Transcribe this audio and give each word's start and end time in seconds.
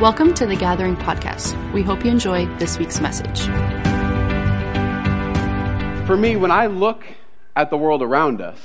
Welcome 0.00 0.34
to 0.34 0.44
the 0.44 0.56
Gathering 0.56 0.96
Podcast. 0.96 1.72
We 1.72 1.82
hope 1.82 2.04
you 2.04 2.10
enjoy 2.10 2.46
this 2.58 2.80
week's 2.80 3.00
message. 3.00 3.42
For 6.04 6.16
me, 6.16 6.34
when 6.34 6.50
I 6.50 6.66
look 6.66 7.04
at 7.54 7.70
the 7.70 7.76
world 7.76 8.02
around 8.02 8.40
us, 8.40 8.58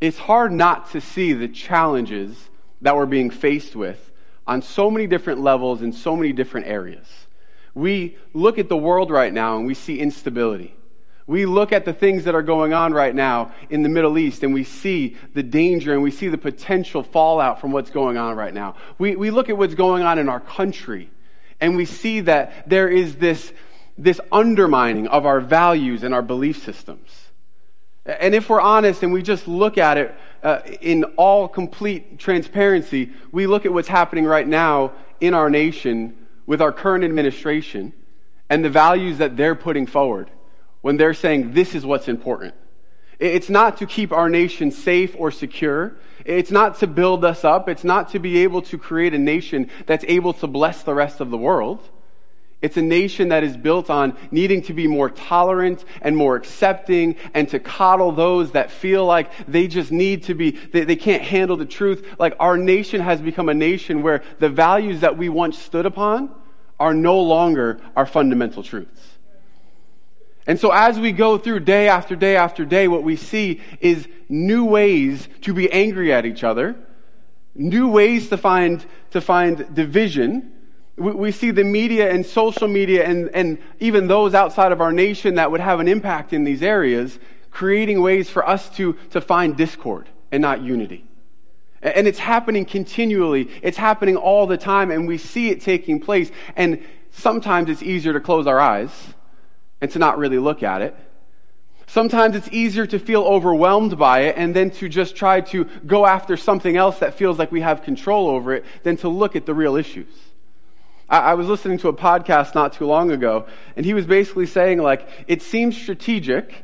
it's 0.00 0.18
hard 0.18 0.50
not 0.50 0.90
to 0.90 1.00
see 1.00 1.32
the 1.32 1.46
challenges 1.46 2.48
that 2.82 2.96
we're 2.96 3.06
being 3.06 3.30
faced 3.30 3.76
with 3.76 4.10
on 4.48 4.60
so 4.60 4.90
many 4.90 5.06
different 5.06 5.40
levels 5.40 5.80
in 5.80 5.92
so 5.92 6.16
many 6.16 6.32
different 6.32 6.66
areas. 6.66 7.06
We 7.72 8.16
look 8.34 8.58
at 8.58 8.68
the 8.68 8.76
world 8.76 9.12
right 9.12 9.32
now 9.32 9.58
and 9.58 9.64
we 9.64 9.74
see 9.74 10.00
instability. 10.00 10.74
We 11.28 11.44
look 11.44 11.72
at 11.72 11.84
the 11.84 11.92
things 11.92 12.24
that 12.24 12.34
are 12.34 12.42
going 12.42 12.72
on 12.72 12.94
right 12.94 13.14
now 13.14 13.52
in 13.68 13.82
the 13.82 13.90
Middle 13.90 14.16
East 14.16 14.42
and 14.42 14.54
we 14.54 14.64
see 14.64 15.14
the 15.34 15.42
danger 15.42 15.92
and 15.92 16.02
we 16.02 16.10
see 16.10 16.28
the 16.28 16.38
potential 16.38 17.02
fallout 17.02 17.60
from 17.60 17.70
what's 17.70 17.90
going 17.90 18.16
on 18.16 18.34
right 18.34 18.52
now. 18.52 18.76
We, 18.96 19.14
we 19.14 19.30
look 19.30 19.50
at 19.50 19.58
what's 19.58 19.74
going 19.74 20.02
on 20.02 20.18
in 20.18 20.30
our 20.30 20.40
country 20.40 21.10
and 21.60 21.76
we 21.76 21.84
see 21.84 22.20
that 22.20 22.66
there 22.66 22.88
is 22.88 23.16
this, 23.16 23.52
this 23.98 24.18
undermining 24.32 25.06
of 25.06 25.26
our 25.26 25.38
values 25.40 26.02
and 26.02 26.14
our 26.14 26.22
belief 26.22 26.64
systems. 26.64 27.10
And 28.06 28.34
if 28.34 28.48
we're 28.48 28.62
honest 28.62 29.02
and 29.02 29.12
we 29.12 29.20
just 29.20 29.46
look 29.46 29.76
at 29.76 29.98
it 29.98 30.14
uh, 30.42 30.60
in 30.80 31.04
all 31.18 31.46
complete 31.46 32.18
transparency, 32.18 33.12
we 33.32 33.46
look 33.46 33.66
at 33.66 33.72
what's 33.74 33.88
happening 33.88 34.24
right 34.24 34.48
now 34.48 34.92
in 35.20 35.34
our 35.34 35.50
nation 35.50 36.26
with 36.46 36.62
our 36.62 36.72
current 36.72 37.04
administration 37.04 37.92
and 38.48 38.64
the 38.64 38.70
values 38.70 39.18
that 39.18 39.36
they're 39.36 39.54
putting 39.54 39.86
forward 39.86 40.30
when 40.80 40.96
they're 40.96 41.14
saying 41.14 41.52
this 41.52 41.74
is 41.74 41.84
what's 41.84 42.08
important. 42.08 42.54
It's 43.18 43.50
not 43.50 43.78
to 43.78 43.86
keep 43.86 44.12
our 44.12 44.28
nation 44.28 44.70
safe 44.70 45.14
or 45.18 45.30
secure. 45.30 45.96
It's 46.24 46.50
not 46.50 46.78
to 46.80 46.86
build 46.86 47.24
us 47.24 47.44
up. 47.44 47.68
It's 47.68 47.84
not 47.84 48.10
to 48.10 48.20
be 48.20 48.38
able 48.38 48.62
to 48.62 48.78
create 48.78 49.12
a 49.12 49.18
nation 49.18 49.70
that's 49.86 50.04
able 50.06 50.34
to 50.34 50.46
bless 50.46 50.82
the 50.84 50.94
rest 50.94 51.20
of 51.20 51.30
the 51.30 51.38
world. 51.38 51.80
It's 52.60 52.76
a 52.76 52.82
nation 52.82 53.28
that 53.28 53.44
is 53.44 53.56
built 53.56 53.88
on 53.88 54.16
needing 54.32 54.62
to 54.62 54.72
be 54.72 54.88
more 54.88 55.10
tolerant 55.10 55.84
and 56.00 56.16
more 56.16 56.34
accepting 56.34 57.14
and 57.32 57.48
to 57.50 57.60
coddle 57.60 58.10
those 58.10 58.52
that 58.52 58.72
feel 58.72 59.04
like 59.04 59.30
they 59.46 59.68
just 59.68 59.92
need 59.92 60.24
to 60.24 60.34
be, 60.34 60.50
they, 60.50 60.82
they, 60.82 60.96
can't 60.96 61.22
handle 61.22 61.56
the 61.56 61.66
truth. 61.66 62.04
Like 62.18 62.34
our 62.40 62.56
nation 62.56 63.00
has 63.00 63.20
become 63.20 63.48
a 63.48 63.54
nation 63.54 64.02
where 64.02 64.24
the 64.40 64.48
values 64.48 65.02
that 65.02 65.16
we 65.16 65.28
once 65.28 65.56
stood 65.56 65.86
upon 65.86 66.34
are 66.80 66.94
no 66.94 67.20
longer 67.20 67.80
our 67.94 68.06
fundamental 68.06 68.64
truths. 68.64 69.17
And 70.48 70.58
so 70.58 70.70
as 70.70 70.98
we 70.98 71.12
go 71.12 71.36
through 71.36 71.60
day 71.60 71.88
after 71.88 72.16
day 72.16 72.34
after 72.34 72.64
day, 72.64 72.88
what 72.88 73.02
we 73.02 73.16
see 73.16 73.60
is 73.80 74.08
new 74.30 74.64
ways 74.64 75.28
to 75.42 75.52
be 75.52 75.70
angry 75.70 76.10
at 76.10 76.24
each 76.24 76.42
other, 76.42 76.74
new 77.54 77.86
ways 77.88 78.30
to 78.30 78.38
find, 78.38 78.84
to 79.10 79.20
find 79.20 79.74
division. 79.74 80.50
We, 80.96 81.12
we 81.12 81.32
see 81.32 81.50
the 81.50 81.64
media 81.64 82.10
and 82.10 82.24
social 82.24 82.66
media 82.66 83.04
and, 83.04 83.28
and 83.34 83.58
even 83.78 84.08
those 84.08 84.32
outside 84.32 84.72
of 84.72 84.80
our 84.80 84.90
nation 84.90 85.34
that 85.34 85.50
would 85.50 85.60
have 85.60 85.80
an 85.80 85.88
impact 85.88 86.32
in 86.32 86.44
these 86.44 86.62
areas, 86.62 87.18
creating 87.50 88.00
ways 88.00 88.30
for 88.30 88.48
us 88.48 88.70
to, 88.76 88.94
to 89.10 89.20
find 89.20 89.54
discord 89.54 90.08
and 90.32 90.40
not 90.40 90.62
unity. 90.62 91.04
And 91.82 92.08
it's 92.08 92.18
happening 92.18 92.64
continually. 92.64 93.50
It's 93.62 93.76
happening 93.76 94.16
all 94.16 94.46
the 94.46 94.56
time, 94.56 94.90
and 94.90 95.06
we 95.06 95.18
see 95.18 95.50
it 95.50 95.60
taking 95.60 96.00
place. 96.00 96.30
And 96.56 96.82
sometimes 97.10 97.68
it's 97.68 97.82
easier 97.82 98.14
to 98.14 98.20
close 98.20 98.46
our 98.46 98.58
eyes 98.58 98.90
and 99.80 99.90
to 99.90 99.98
not 99.98 100.18
really 100.18 100.38
look 100.38 100.62
at 100.62 100.82
it. 100.82 100.96
Sometimes 101.86 102.36
it's 102.36 102.48
easier 102.52 102.86
to 102.86 102.98
feel 102.98 103.22
overwhelmed 103.22 103.98
by 103.98 104.20
it 104.20 104.34
and 104.36 104.54
then 104.54 104.70
to 104.72 104.90
just 104.90 105.16
try 105.16 105.40
to 105.40 105.64
go 105.86 106.04
after 106.04 106.36
something 106.36 106.76
else 106.76 106.98
that 106.98 107.14
feels 107.14 107.38
like 107.38 107.50
we 107.50 107.62
have 107.62 107.82
control 107.82 108.28
over 108.28 108.52
it 108.54 108.64
than 108.82 108.98
to 108.98 109.08
look 109.08 109.36
at 109.36 109.46
the 109.46 109.54
real 109.54 109.74
issues. 109.76 110.12
I, 111.08 111.18
I 111.18 111.34
was 111.34 111.46
listening 111.46 111.78
to 111.78 111.88
a 111.88 111.94
podcast 111.94 112.54
not 112.54 112.74
too 112.74 112.84
long 112.84 113.10
ago, 113.10 113.46
and 113.74 113.86
he 113.86 113.94
was 113.94 114.04
basically 114.04 114.44
saying, 114.44 114.82
like, 114.82 115.08
it 115.26 115.40
seems 115.40 115.80
strategic 115.80 116.62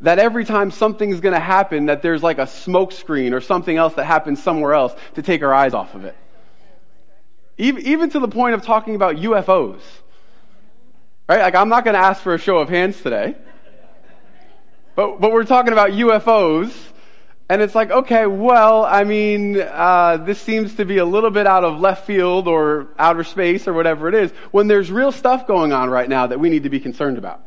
that 0.00 0.18
every 0.18 0.44
time 0.44 0.72
something's 0.72 1.20
going 1.20 1.34
to 1.34 1.40
happen, 1.40 1.86
that 1.86 2.02
there's 2.02 2.22
like 2.22 2.38
a 2.38 2.46
smoke 2.46 2.90
screen 2.90 3.32
or 3.32 3.40
something 3.40 3.76
else 3.76 3.94
that 3.94 4.04
happens 4.04 4.42
somewhere 4.42 4.74
else 4.74 4.92
to 5.14 5.22
take 5.22 5.42
our 5.42 5.54
eyes 5.54 5.72
off 5.72 5.94
of 5.94 6.04
it. 6.04 6.16
Even, 7.56 7.86
even 7.86 8.10
to 8.10 8.18
the 8.18 8.28
point 8.28 8.54
of 8.54 8.62
talking 8.62 8.96
about 8.96 9.16
UFOs. 9.16 9.80
Right? 11.28 11.40
Like, 11.40 11.54
I'm 11.54 11.70
not 11.70 11.84
going 11.84 11.94
to 11.94 12.00
ask 12.00 12.22
for 12.22 12.34
a 12.34 12.38
show 12.38 12.58
of 12.58 12.68
hands 12.68 13.00
today. 13.00 13.34
But, 14.94 15.20
but 15.20 15.32
we're 15.32 15.44
talking 15.44 15.72
about 15.72 15.90
UFOs. 15.90 16.72
And 17.48 17.60
it's 17.60 17.74
like, 17.74 17.90
okay, 17.90 18.26
well, 18.26 18.84
I 18.84 19.04
mean, 19.04 19.60
uh, 19.60 20.18
this 20.18 20.40
seems 20.40 20.76
to 20.76 20.84
be 20.84 20.98
a 20.98 21.04
little 21.04 21.30
bit 21.30 21.46
out 21.46 21.64
of 21.64 21.78
left 21.78 22.06
field 22.06 22.48
or 22.48 22.88
outer 22.98 23.24
space 23.24 23.68
or 23.68 23.72
whatever 23.74 24.08
it 24.08 24.14
is, 24.14 24.30
when 24.50 24.66
there's 24.66 24.90
real 24.90 25.12
stuff 25.12 25.46
going 25.46 25.72
on 25.72 25.90
right 25.90 26.08
now 26.08 26.26
that 26.26 26.40
we 26.40 26.48
need 26.48 26.62
to 26.62 26.70
be 26.70 26.80
concerned 26.80 27.18
about. 27.18 27.42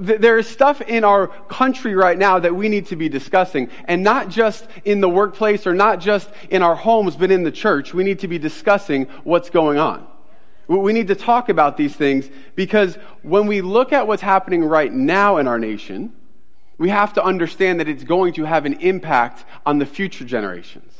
There 0.00 0.38
is 0.38 0.46
stuff 0.46 0.82
in 0.82 1.04
our 1.04 1.28
country 1.28 1.94
right 1.94 2.18
now 2.18 2.38
that 2.40 2.54
we 2.54 2.68
need 2.68 2.86
to 2.86 2.96
be 2.96 3.08
discussing, 3.08 3.70
and 3.86 4.02
not 4.02 4.28
just 4.28 4.66
in 4.84 5.00
the 5.00 5.08
workplace 5.08 5.66
or 5.66 5.72
not 5.72 6.00
just 6.00 6.28
in 6.50 6.62
our 6.62 6.74
homes, 6.74 7.16
but 7.16 7.30
in 7.30 7.44
the 7.44 7.52
church. 7.52 7.94
We 7.94 8.04
need 8.04 8.18
to 8.18 8.28
be 8.28 8.38
discussing 8.38 9.04
what's 9.24 9.48
going 9.48 9.78
on. 9.78 10.06
We 10.68 10.92
need 10.92 11.08
to 11.08 11.14
talk 11.14 11.48
about 11.48 11.78
these 11.78 11.96
things 11.96 12.28
because 12.54 12.96
when 13.22 13.46
we 13.46 13.62
look 13.62 13.92
at 13.92 14.06
what's 14.06 14.22
happening 14.22 14.62
right 14.62 14.92
now 14.92 15.38
in 15.38 15.48
our 15.48 15.58
nation, 15.58 16.12
we 16.76 16.90
have 16.90 17.14
to 17.14 17.24
understand 17.24 17.80
that 17.80 17.88
it's 17.88 18.04
going 18.04 18.34
to 18.34 18.44
have 18.44 18.66
an 18.66 18.74
impact 18.74 19.44
on 19.64 19.78
the 19.78 19.86
future 19.86 20.24
generations. 20.24 20.92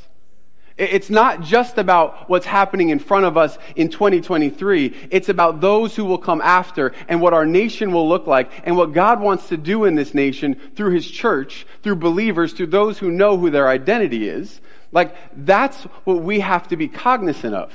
It's 0.79 1.11
not 1.11 1.43
just 1.43 1.77
about 1.77 2.31
what's 2.31 2.47
happening 2.47 2.91
in 2.91 3.01
front 3.01 3.25
of 3.25 3.37
us 3.37 3.59
in 3.75 3.89
2023. 3.89 5.09
It's 5.11 5.29
about 5.29 5.61
those 5.61 5.97
who 5.97 6.05
will 6.05 6.19
come 6.19 6.41
after 6.41 6.95
and 7.09 7.21
what 7.21 7.35
our 7.35 7.45
nation 7.45 7.93
will 7.93 8.09
look 8.09 8.29
like 8.29 8.51
and 8.63 8.77
what 8.77 8.93
God 8.93 9.21
wants 9.21 9.49
to 9.49 9.57
do 9.57 9.85
in 9.85 9.97
this 9.97 10.15
nation 10.15 10.55
through 10.77 10.93
His 10.93 11.11
church, 11.11 11.67
through 11.83 11.97
believers, 11.97 12.53
through 12.53 12.69
those 12.69 12.99
who 12.99 13.11
know 13.11 13.37
who 13.37 13.51
their 13.51 13.69
identity 13.69 14.29
is. 14.29 14.61
Like, 14.93 15.17
that's 15.45 15.83
what 16.05 16.23
we 16.23 16.41
have 16.41 16.69
to 16.69 16.77
be 16.77 16.87
cognizant 16.87 17.57
of. 17.57 17.73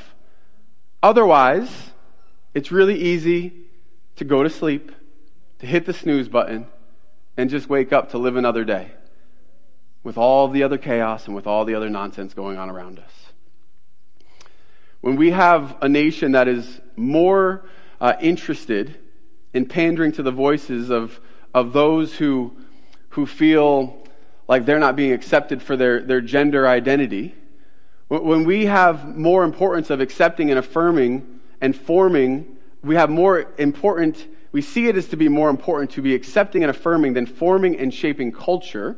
Otherwise, 1.03 1.91
it's 2.53 2.71
really 2.71 2.97
easy 2.97 3.51
to 4.15 4.23
go 4.23 4.41
to 4.41 4.49
sleep, 4.49 4.89
to 5.59 5.65
hit 5.65 5.85
the 5.85 5.93
snooze 5.93 6.29
button, 6.29 6.65
and 7.35 7.49
just 7.49 7.67
wake 7.67 7.91
up 7.91 8.11
to 8.11 8.17
live 8.17 8.37
another 8.37 8.63
day 8.63 8.89
with 10.01 10.17
all 10.17 10.47
the 10.47 10.63
other 10.63 10.77
chaos 10.77 11.25
and 11.27 11.35
with 11.35 11.45
all 11.45 11.65
the 11.65 11.75
other 11.75 11.89
nonsense 11.89 12.33
going 12.33 12.57
on 12.57 12.69
around 12.69 12.99
us. 12.99 13.11
When 15.01 15.17
we 15.17 15.31
have 15.31 15.75
a 15.81 15.89
nation 15.89 16.31
that 16.31 16.47
is 16.47 16.79
more 16.95 17.65
uh, 17.99 18.13
interested 18.21 18.97
in 19.53 19.65
pandering 19.65 20.13
to 20.13 20.23
the 20.23 20.31
voices 20.31 20.89
of, 20.89 21.19
of 21.53 21.73
those 21.73 22.15
who, 22.15 22.55
who 23.09 23.25
feel 23.25 24.07
like 24.47 24.65
they're 24.65 24.79
not 24.79 24.95
being 24.95 25.11
accepted 25.11 25.61
for 25.61 25.75
their, 25.75 26.01
their 26.01 26.21
gender 26.21 26.65
identity, 26.65 27.35
when 28.21 28.43
we 28.43 28.65
have 28.65 29.17
more 29.17 29.43
importance 29.43 29.89
of 29.89 29.99
accepting 29.99 30.51
and 30.51 30.59
affirming 30.59 31.39
and 31.61 31.75
forming, 31.75 32.57
we 32.83 32.95
have 32.95 33.09
more 33.09 33.47
important, 33.57 34.27
we 34.51 34.61
see 34.61 34.87
it 34.87 34.95
as 34.95 35.07
to 35.07 35.15
be 35.15 35.29
more 35.29 35.49
important 35.49 35.91
to 35.91 36.01
be 36.01 36.13
accepting 36.13 36.63
and 36.63 36.69
affirming 36.69 37.13
than 37.13 37.25
forming 37.25 37.79
and 37.79 37.93
shaping 37.93 38.31
culture 38.31 38.97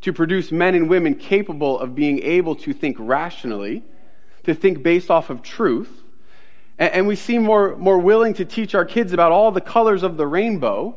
to 0.00 0.12
produce 0.12 0.52
men 0.52 0.74
and 0.74 0.88
women 0.88 1.14
capable 1.14 1.78
of 1.78 1.94
being 1.94 2.22
able 2.22 2.54
to 2.54 2.72
think 2.72 2.96
rationally, 2.98 3.82
to 4.44 4.54
think 4.54 4.82
based 4.82 5.10
off 5.10 5.28
of 5.28 5.42
truth. 5.42 5.90
And, 6.78 7.06
we 7.06 7.16
seem 7.16 7.42
more, 7.42 7.74
more 7.76 7.98
willing 7.98 8.34
to 8.34 8.44
teach 8.44 8.74
our 8.74 8.84
kids 8.84 9.12
about 9.12 9.32
all 9.32 9.50
the 9.50 9.62
colors 9.62 10.02
of 10.02 10.16
the 10.16 10.26
rainbow 10.26 10.94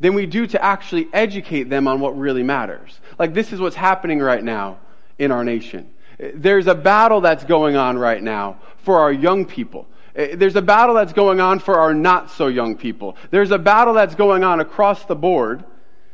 than 0.00 0.14
we 0.14 0.26
do 0.26 0.46
to 0.46 0.62
actually 0.62 1.08
educate 1.12 1.64
them 1.64 1.86
on 1.86 2.00
what 2.00 2.18
really 2.18 2.42
matters. 2.42 2.98
Like, 3.18 3.34
this 3.34 3.52
is 3.52 3.60
what's 3.60 3.76
happening 3.76 4.18
right 4.18 4.42
now 4.42 4.78
in 5.18 5.30
our 5.30 5.44
nation. 5.44 5.93
There's 6.18 6.66
a 6.66 6.74
battle 6.74 7.20
that's 7.20 7.44
going 7.44 7.76
on 7.76 7.98
right 7.98 8.22
now 8.22 8.58
for 8.78 9.00
our 9.00 9.12
young 9.12 9.46
people. 9.46 9.86
Eh, 10.14 10.36
there's 10.36 10.56
a 10.56 10.62
battle 10.62 10.94
that's 10.94 11.12
going 11.12 11.40
on 11.40 11.58
for 11.58 11.78
our 11.78 11.94
not 11.94 12.30
so 12.30 12.46
young 12.46 12.76
people. 12.76 13.16
There's 13.30 13.50
a 13.50 13.58
battle 13.58 13.94
that's 13.94 14.14
going 14.14 14.44
on 14.44 14.60
across 14.60 15.04
the 15.04 15.16
board 15.16 15.64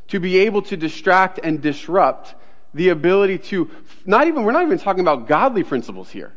to 0.08 0.20
be 0.20 0.38
able 0.38 0.62
to 0.62 0.76
distract 0.76 1.38
and 1.42 1.60
disrupt 1.60 2.34
the 2.74 2.88
ability 2.88 3.38
to, 3.38 3.70
not 4.06 4.26
even, 4.26 4.44
we're 4.44 4.52
not 4.52 4.62
even 4.62 4.78
talking 4.78 5.00
about 5.00 5.26
godly 5.26 5.64
principles 5.64 6.10
here, 6.10 6.32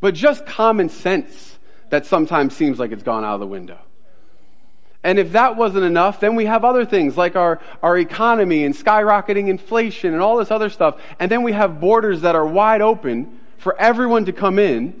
but 0.00 0.14
just 0.14 0.46
common 0.46 0.88
sense 0.88 1.58
that 1.90 2.06
sometimes 2.06 2.56
seems 2.56 2.78
like 2.78 2.92
it's 2.92 3.02
gone 3.02 3.24
out 3.24 3.34
of 3.34 3.40
the 3.40 3.46
window. 3.46 3.78
And 5.06 5.20
if 5.20 5.32
that 5.32 5.54
wasn't 5.56 5.84
enough, 5.84 6.18
then 6.18 6.34
we 6.34 6.46
have 6.46 6.64
other 6.64 6.84
things 6.84 7.16
like 7.16 7.36
our, 7.36 7.60
our 7.80 7.96
economy 7.96 8.64
and 8.64 8.74
skyrocketing 8.74 9.46
inflation 9.48 10.12
and 10.12 10.20
all 10.20 10.36
this 10.36 10.50
other 10.50 10.68
stuff. 10.68 11.00
And 11.20 11.30
then 11.30 11.44
we 11.44 11.52
have 11.52 11.80
borders 11.80 12.22
that 12.22 12.34
are 12.34 12.44
wide 12.44 12.82
open 12.82 13.38
for 13.56 13.78
everyone 13.78 14.24
to 14.24 14.32
come 14.32 14.58
in. 14.58 15.00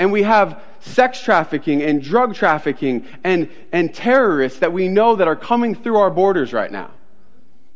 And 0.00 0.10
we 0.10 0.24
have 0.24 0.60
sex 0.80 1.22
trafficking 1.22 1.80
and 1.80 2.02
drug 2.02 2.34
trafficking 2.34 3.06
and, 3.22 3.48
and 3.70 3.94
terrorists 3.94 4.58
that 4.58 4.72
we 4.72 4.88
know 4.88 5.14
that 5.14 5.28
are 5.28 5.36
coming 5.36 5.76
through 5.76 5.98
our 5.98 6.10
borders 6.10 6.52
right 6.52 6.72
now. 6.72 6.90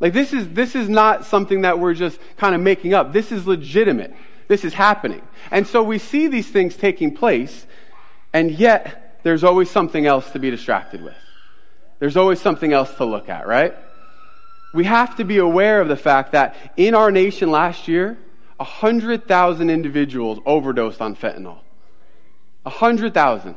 Like 0.00 0.14
this 0.14 0.32
is, 0.32 0.49
this 0.49 0.75
is 0.75 0.88
not 0.88 1.25
something 1.25 1.61
that 1.61 1.79
we're 1.79 1.94
just 1.94 2.19
kind 2.37 2.56
of 2.56 2.61
making 2.61 2.94
up. 2.94 3.12
This 3.12 3.31
is 3.31 3.46
legitimate. 3.46 4.12
This 4.49 4.64
is 4.64 4.75
happening. 4.75 5.23
And 5.52 5.69
so 5.69 5.84
we 5.84 5.99
see 5.99 6.26
these 6.26 6.49
things 6.49 6.75
taking 6.75 7.14
place 7.14 7.64
And 8.32 8.50
yet, 8.50 9.20
there's 9.23 9.44
always 9.44 9.70
something 9.70 10.06
else 10.06 10.31
to 10.31 10.38
be 10.38 10.50
distracted 10.50 11.02
with. 11.02 11.14
There's 11.98 12.16
always 12.16 12.40
something 12.40 12.72
else 12.72 12.94
to 12.94 13.04
look 13.04 13.28
at, 13.28 13.46
right? 13.46 13.74
We 14.72 14.84
have 14.84 15.16
to 15.16 15.24
be 15.24 15.38
aware 15.38 15.80
of 15.80 15.88
the 15.88 15.96
fact 15.96 16.32
that 16.32 16.72
in 16.76 16.94
our 16.94 17.10
nation 17.10 17.50
last 17.50 17.88
year, 17.88 18.18
100,000 18.56 19.70
individuals 19.70 20.40
overdosed 20.44 21.00
on 21.00 21.16
fentanyl. 21.16 21.58
100,000. 22.62 23.54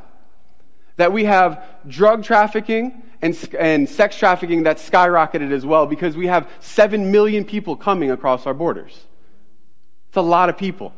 That 0.97 1.11
we 1.11 1.25
have 1.25 1.63
drug 1.87 2.23
trafficking 2.23 3.03
and, 3.21 3.37
and 3.59 3.89
sex 3.89 4.17
trafficking 4.17 4.63
that 4.63 4.77
skyrocketed 4.77 5.51
as 5.51 5.65
well 5.65 5.85
because 5.85 6.15
we 6.15 6.27
have 6.27 6.49
7 6.59 7.11
million 7.11 7.45
people 7.45 7.75
coming 7.75 8.11
across 8.11 8.45
our 8.45 8.53
borders. 8.53 9.05
It's 10.09 10.17
a 10.17 10.21
lot 10.21 10.49
of 10.49 10.57
people. 10.57 10.93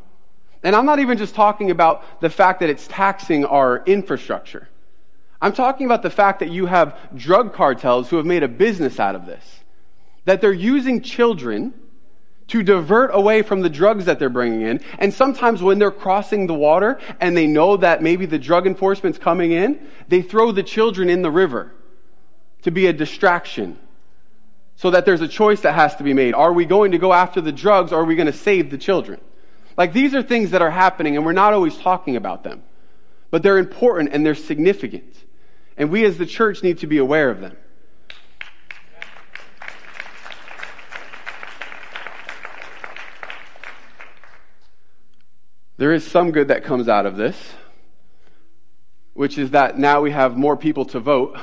And 0.64 0.76
I'm 0.76 0.86
not 0.86 1.00
even 1.00 1.18
just 1.18 1.36
talking 1.36 1.72
about 1.72 2.22
the 2.22 2.30
fact 2.30 2.62
that 2.62 2.70
it's 2.70 2.88
taxing 2.88 3.46
our 3.46 3.84
infrastructure. 3.86 4.70
I'm 5.44 5.52
talking 5.52 5.86
about 5.86 6.04
the 6.04 6.10
fact 6.10 6.40
that 6.40 6.52
you 6.52 6.68
have 6.68 6.98
drug 7.14 7.54
cartels 7.54 8.10
who 8.10 8.16
have 8.16 8.26
made 8.26 8.44
a 8.44 8.48
business 8.48 8.98
out 8.98 9.14
of 9.14 9.26
this. 9.26 9.60
That 10.24 10.40
they're 10.40 10.54
using 10.54 11.02
children 11.02 11.74
to 12.48 12.64
divert 12.64 13.12
away 13.14 13.42
from 13.42 13.60
the 13.60 13.70
drugs 13.70 14.06
that 14.06 14.20
they're 14.20 14.30
bringing 14.30 14.62
in. 14.62 14.80
And 15.00 15.14
sometimes 15.14 15.62
when 15.62 15.80
they're 15.80 15.92
crossing 15.92 16.48
the 16.48 16.54
water 16.54 16.98
and 17.20 17.36
they 17.36 17.46
know 17.46 17.76
that 17.76 18.02
maybe 18.02 18.26
the 18.26 18.40
drug 18.40 18.66
enforcement's 18.66 19.18
coming 19.18 19.52
in, 19.52 19.86
they 20.08 20.22
throw 20.22 20.54
the 20.54 20.64
children 20.64 21.10
in 21.10 21.24
the 21.24 21.32
river 21.32 21.74
to 22.62 22.72
be 22.72 22.88
a 22.88 22.94
distraction. 22.94 23.78
So 24.78 24.92
that 24.92 25.04
there's 25.04 25.20
a 25.20 25.28
choice 25.28 25.60
that 25.62 25.74
has 25.74 25.94
to 25.98 26.04
be 26.04 26.14
made. 26.14 26.36
Are 26.36 26.54
we 26.54 26.64
going 26.64 26.92
to 26.92 26.98
go 26.98 27.12
after 27.12 27.42
the 27.42 27.52
drugs 27.52 27.92
or 27.92 28.00
are 28.00 28.06
we 28.06 28.16
going 28.16 28.28
to 28.28 28.34
save 28.34 28.72
the 28.72 28.78
children? 28.78 29.20
Like 29.76 29.92
these 29.92 30.16
are 30.16 30.24
things 30.24 30.52
that 30.52 30.62
are 30.62 30.72
happening 30.72 31.18
and 31.18 31.26
we're 31.26 31.34
not 31.34 31.52
always 31.52 31.78
talking 31.78 32.16
about 32.16 32.46
them. 32.46 32.64
But 33.30 33.44
they're 33.44 33.58
important 33.58 34.14
and 34.14 34.26
they're 34.26 34.36
significant. 34.36 35.14
And 35.78 35.90
we 35.90 36.06
as 36.06 36.18
the 36.18 36.26
church 36.26 36.64
need 36.64 36.80
to 36.80 36.88
be 36.88 36.98
aware 36.98 37.30
of 37.30 37.42
them. 37.42 37.58
There 45.78 45.92
is 45.92 46.06
some 46.06 46.32
good 46.32 46.50
that 46.50 46.64
comes 46.64 46.88
out 46.88 47.06
of 47.06 47.18
this, 47.18 47.54
which 49.14 49.38
is 49.38 49.52
that 49.52 49.78
now 49.78 50.02
we 50.02 50.12
have 50.12 50.38
more 50.38 50.56
people 50.56 50.86
to 50.86 51.00
vote. 51.00 51.38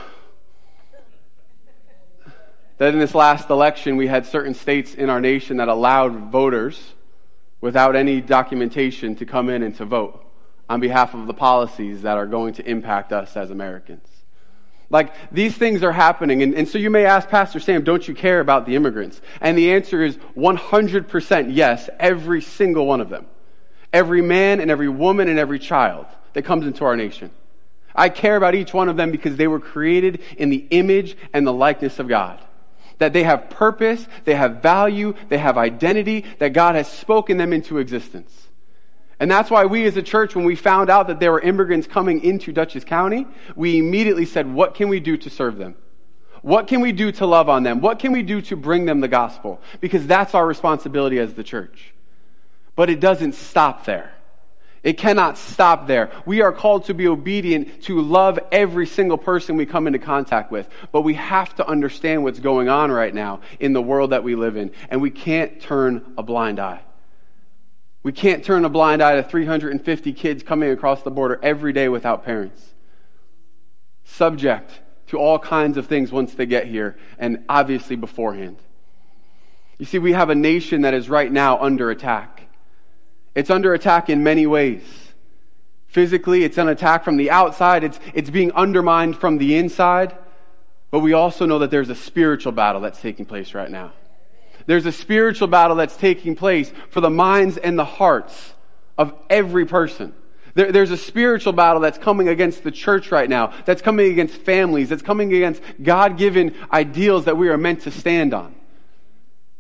That 2.79 2.95
in 2.95 3.01
this 3.01 3.15
last 3.15 3.51
election, 3.51 3.97
we 3.97 4.07
had 4.07 4.25
certain 4.25 4.55
states 4.55 4.95
in 4.95 5.11
our 5.11 5.21
nation 5.21 5.59
that 5.59 5.69
allowed 5.69 6.31
voters 6.31 6.95
without 7.61 7.97
any 7.97 8.21
documentation 8.21 9.15
to 9.17 9.27
come 9.27 9.51
in 9.51 9.63
and 9.63 9.75
to 9.77 9.85
vote 9.85 10.25
on 10.69 10.81
behalf 10.81 11.13
of 11.13 11.27
the 11.27 11.35
policies 11.35 12.03
that 12.03 12.17
are 12.17 12.27
going 12.27 12.55
to 12.55 12.67
impact 12.67 13.13
us 13.13 13.37
as 13.37 13.51
Americans. 13.51 14.07
Like, 14.91 15.15
these 15.31 15.57
things 15.57 15.85
are 15.85 15.93
happening. 15.93 16.43
And, 16.43 16.53
and, 16.53 16.69
so 16.69 16.77
you 16.77 16.91
may 16.91 17.05
ask, 17.07 17.29
Pastor 17.29 17.61
Sam, 17.61 17.85
don't 17.85 18.07
you 18.07 18.15
care 18.15 18.41
about 18.41 18.67
the 18.67 18.75
immigrants? 18.75 19.21
And 19.41 19.57
the 19.57 19.73
answer 19.73 20.03
is 20.03 20.17
100% 20.37 21.55
yes, 21.55 21.89
every 22.01 22.43
single 22.43 22.87
one 22.87 23.01
of 23.01 23.09
them. 23.09 23.27
Every 23.93 24.21
man 24.21 24.61
and 24.61 24.71
every 24.71 24.89
woman 24.89 25.29
and 25.29 25.39
every 25.39 25.61
child 25.61 26.07
that 26.33 26.43
comes 26.43 26.67
into 26.67 26.85
our 26.85 26.97
nation. 26.97 27.31
I 27.95 28.09
care 28.09 28.37
about 28.37 28.57
each 28.57 28.75
one 28.75 28.89
of 28.89 28.97
them 28.97 29.13
because 29.13 29.37
they 29.37 29.47
were 29.47 29.61
created 29.61 30.23
in 30.37 30.51
the 30.51 30.67
image 30.71 31.17
and 31.33 31.47
the 31.47 31.53
likeness 31.53 31.99
of 32.01 32.09
God. 32.09 32.41
That 32.99 33.13
they 33.13 33.23
have 33.23 33.49
purpose, 33.49 34.07
they 34.25 34.35
have 34.35 34.57
value, 34.57 35.15
they 35.29 35.39
have 35.39 35.57
identity, 35.57 36.25
that 36.39 36.53
God 36.53 36.75
has 36.75 36.91
spoken 36.91 37.37
them 37.37 37.53
into 37.53 37.79
existence. 37.79 38.49
And 39.21 39.31
that's 39.31 39.51
why 39.51 39.67
we 39.67 39.85
as 39.85 39.99
a 39.99 40.03
church, 40.03 40.35
when 40.35 40.47
we 40.47 40.57
found 40.57 40.89
out 40.89 41.09
that 41.09 41.21
there 41.21 41.31
were 41.31 41.41
immigrants 41.41 41.87
coming 41.87 42.25
into 42.25 42.53
Dutchess 42.53 42.85
County, 42.85 43.27
we 43.55 43.79
immediately 43.79 44.25
said, 44.25 44.53
what 44.53 44.75
can 44.75 44.89
we 44.89 44.99
do 44.99 45.19
to 45.19 45.29
serve 45.29 45.59
them? 45.59 45.77
What 46.41 46.69
can 46.69 46.81
we 46.81 46.93
do 46.93 47.13
to 47.13 47.27
love 47.27 47.51
on 47.51 47.63
them? 47.63 47.83
What 47.83 47.99
can 47.99 48.13
we 48.13 48.23
do 48.23 48.41
to 48.41 48.57
bring 48.57 48.87
them 48.87 49.01
the 49.01 49.09
gospel? 49.09 49.61
Because 49.81 50.07
that's 50.07 50.35
our 50.35 50.47
responsibility 50.47 51.19
as 51.19 51.35
the 51.35 51.45
church. 51.45 51.93
But 52.75 52.89
it 52.89 52.99
doesn't 52.99 53.35
stop 53.35 53.85
there. 53.85 54.15
It 54.83 54.97
cannot 54.97 55.37
stop 55.37 55.87
there. 55.87 56.11
We 56.25 56.41
are 56.41 56.53
called 56.53 56.87
to 56.87 56.95
be 56.95 57.07
obedient, 57.07 57.83
to 57.83 58.01
love 58.01 58.39
every 58.51 58.87
single 58.87 59.19
person 59.19 59.57
we 59.57 59.67
come 59.67 59.87
into 59.87 59.99
contact 59.99 60.51
with. 60.51 60.67
But 60.93 61.03
we 61.03 61.13
have 61.15 61.55
to 61.57 61.69
understand 61.69 62.25
what's 62.25 62.41
going 62.41 62.71
on 62.71 62.91
right 62.91 63.15
now 63.15 63.41
in 63.59 63.75
the 63.75 63.83
world 63.83 64.13
that 64.13 64.25
we 64.25 64.35
live 64.35 64.57
in. 64.57 64.71
And 64.89 65.03
we 65.03 65.11
can't 65.11 65.61
turn 65.61 66.15
a 66.17 66.23
blind 66.23 66.59
eye. 66.59 66.81
We 68.03 68.13
can't 68.13 68.45
turn 68.45 68.65
a 68.65 68.69
blind 68.69 69.03
eye 69.03 69.17
to 69.17 69.23
350 69.23 70.13
kids 70.13 70.43
coming 70.43 70.71
across 70.71 71.03
the 71.03 71.11
border 71.11 71.39
every 71.43 71.73
day 71.73 71.89
without 71.89 72.25
parents. 72.25 72.75
Subject 74.05 74.71
to 75.09 75.19
all 75.19 75.39
kinds 75.39 75.77
of 75.77 75.87
things 75.87 76.11
once 76.11 76.35
they 76.35 76.47
get 76.47 76.67
here, 76.67 76.97
and 77.19 77.45
obviously 77.49 77.97
beforehand. 77.97 78.57
You 79.79 79.85
see, 79.85 79.99
we 79.99 80.13
have 80.13 80.31
a 80.31 80.35
nation 80.35 80.83
that 80.83 80.95
is 80.95 81.09
right 81.09 81.31
now 81.31 81.59
under 81.59 81.91
attack. 81.91 82.49
It's 83.35 83.51
under 83.51 83.75
attack 83.75 84.09
in 84.09 84.23
many 84.23 84.47
ways. 84.47 84.83
Physically, 85.87 86.45
it's 86.45 86.59
an 86.59 86.69
attack 86.69 87.05
from 87.05 87.17
the 87.17 87.31
outside, 87.31 87.83
it's, 87.83 87.99
it's 88.15 88.31
being 88.31 88.53
undermined 88.53 89.17
from 89.17 89.39
the 89.39 89.57
inside. 89.57 90.17
But 90.91 91.01
we 91.01 91.13
also 91.13 91.47
know 91.47 91.59
that 91.61 91.71
there's 91.71 91.91
a 91.91 91.95
spiritual 91.95 92.53
battle 92.53 92.81
that's 92.81 93.01
taking 93.01 93.27
place 93.27 93.55
right 93.55 93.71
now. 93.71 93.93
There's 94.71 94.87
a 94.87 94.93
spiritual 94.93 95.49
battle 95.49 95.75
that's 95.75 95.97
taking 95.97 96.37
place 96.37 96.73
for 96.91 97.01
the 97.01 97.11
minds 97.11 97.57
and 97.57 97.77
the 97.77 97.85
hearts 97.85 98.55
of 98.97 99.13
every 99.29 99.67
person. 99.67 100.15
There, 100.55 100.71
there's 100.71 100.93
a 100.93 100.97
spiritual 100.97 101.53
battle 101.53 101.81
that's 101.81 101.99
coming 101.99 102.29
against 102.29 102.63
the 102.63 102.71
church 102.71 103.11
right 103.11 103.29
now, 103.29 103.53
that's 103.65 103.83
coming 103.83 104.13
against 104.13 104.37
families, 104.37 104.89
that's 104.89 105.03
coming 105.03 105.35
against 105.35 105.61
God 105.83 106.17
given 106.17 106.55
ideals 106.73 107.25
that 107.25 107.37
we 107.37 107.49
are 107.49 107.59
meant 107.59 107.81
to 107.81 107.91
stand 107.91 108.33
on. 108.33 108.55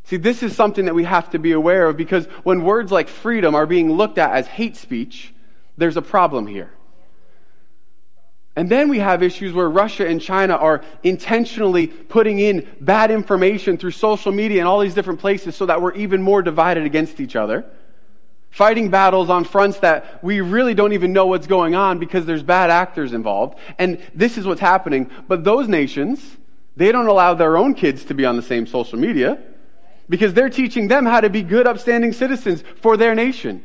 See, 0.05 0.17
this 0.17 0.45
is 0.45 0.55
something 0.55 0.85
that 0.85 0.95
we 0.95 1.03
have 1.03 1.29
to 1.31 1.41
be 1.41 1.51
aware 1.51 1.89
of 1.89 1.97
because 1.97 2.27
when 2.45 2.63
words 2.63 2.93
like 2.93 3.09
freedom 3.09 3.57
are 3.57 3.67
being 3.67 3.91
looked 3.91 4.17
at 4.17 4.31
as 4.31 4.47
hate 4.47 4.77
speech, 4.77 5.35
there's 5.77 5.97
a 5.97 6.03
problem 6.03 6.47
here. 6.47 6.71
And 8.57 8.69
then 8.69 8.89
we 8.89 8.99
have 8.99 9.23
issues 9.23 9.53
where 9.53 9.71
Russia 9.71 10.07
and 10.07 10.21
China 10.21 10.55
are 10.57 10.83
intentionally 11.03 11.87
putting 11.87 12.41
in 12.41 12.69
bad 12.81 13.11
information 13.11 13.79
through 13.79 13.93
social 13.93 14.33
media 14.33 14.59
and 14.59 14.69
all 14.69 14.81
these 14.81 14.95
different 14.95 15.21
places 15.21 15.55
so 15.55 15.67
that 15.67 15.81
we're 15.81 15.95
even 15.95 16.21
more 16.21 16.43
divided 16.43 16.85
against 16.85 17.21
each 17.21 17.37
other. 17.37 17.65
Fighting 18.51 18.91
battles 18.91 19.31
on 19.31 19.45
fronts 19.45 19.79
that 19.79 20.23
we 20.25 20.41
really 20.41 20.75
don't 20.75 20.93
even 20.93 21.13
know 21.13 21.27
what's 21.27 21.47
going 21.47 21.77
on 21.77 22.01
because 22.01 22.27
there's 22.27 22.43
bad 22.43 22.71
actors 22.71 23.13
involved. 23.13 23.57
And 23.79 24.03
this 24.15 24.37
is 24.37 24.45
what's 24.45 24.61
happening. 24.61 25.09
But 25.29 25.45
those 25.45 25.69
nations, 25.69 26.21
they 26.77 26.91
don't 26.91 27.07
allow 27.07 27.35
their 27.35 27.57
own 27.57 27.75
kids 27.75 28.05
to 28.07 28.15
be 28.15 28.27
on 28.27 28.35
the 28.35 28.43
same 28.43 28.67
social 28.67 28.99
media 28.99 29.39
because 30.09 30.35
they're 30.35 30.51
teaching 30.51 30.89
them 30.89 31.07
how 31.07 31.21
to 31.21 31.31
be 31.31 31.43
good, 31.43 31.69
upstanding 31.69 32.13
citizens 32.13 32.65
for 32.81 32.97
their 32.97 33.15
nation. 33.15 33.63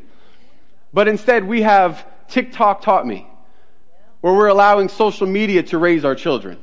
But 0.94 1.08
instead, 1.08 1.46
we 1.46 1.64
have 1.64 2.06
TikTok 2.28 2.84
taught 2.84 3.08
me 3.08 3.28
where 4.26 4.34
we're 4.34 4.48
allowing 4.48 4.90
social 4.90 5.28
media 5.28 5.62
to 5.62 5.78
raise 5.78 6.04
our 6.04 6.16
children. 6.16 6.58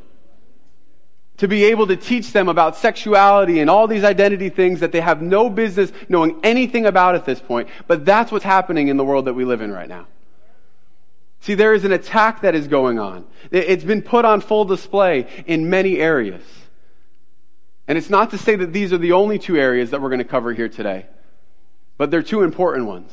To 1.36 1.46
be 1.46 1.66
able 1.66 1.86
to 1.86 1.94
teach 1.94 2.32
them 2.32 2.48
about 2.48 2.74
sexuality 2.74 3.60
and 3.60 3.70
all 3.70 3.86
these 3.86 4.02
identity 4.02 4.48
things 4.48 4.80
that 4.80 4.90
they 4.90 5.00
have 5.00 5.22
no 5.22 5.48
business 5.48 5.92
knowing 6.08 6.40
anything 6.42 6.86
about 6.86 7.14
at 7.14 7.24
this 7.24 7.38
point. 7.38 7.68
But 7.86 8.04
that's 8.04 8.32
what's 8.32 8.44
happening 8.44 8.88
in 8.88 8.96
the 8.96 9.04
world 9.04 9.26
that 9.26 9.34
we 9.34 9.44
live 9.44 9.60
in 9.60 9.70
right 9.70 9.88
now. 9.88 10.08
See, 11.38 11.54
there 11.54 11.72
is 11.72 11.84
an 11.84 11.92
attack 11.92 12.40
that 12.40 12.56
is 12.56 12.66
going 12.66 12.98
on. 12.98 13.26
It's 13.52 13.84
been 13.84 14.02
put 14.02 14.24
on 14.24 14.40
full 14.40 14.64
display 14.64 15.28
in 15.46 15.70
many 15.70 16.00
areas. 16.00 16.42
And 17.86 17.96
it's 17.96 18.10
not 18.10 18.30
to 18.30 18.38
say 18.38 18.56
that 18.56 18.72
these 18.72 18.92
are 18.92 18.98
the 18.98 19.12
only 19.12 19.38
two 19.38 19.56
areas 19.56 19.90
that 19.90 20.02
we're 20.02 20.08
going 20.08 20.18
to 20.18 20.24
cover 20.24 20.52
here 20.52 20.68
today, 20.68 21.06
but 21.96 22.10
they're 22.10 22.24
two 22.24 22.42
important 22.42 22.86
ones. 22.86 23.12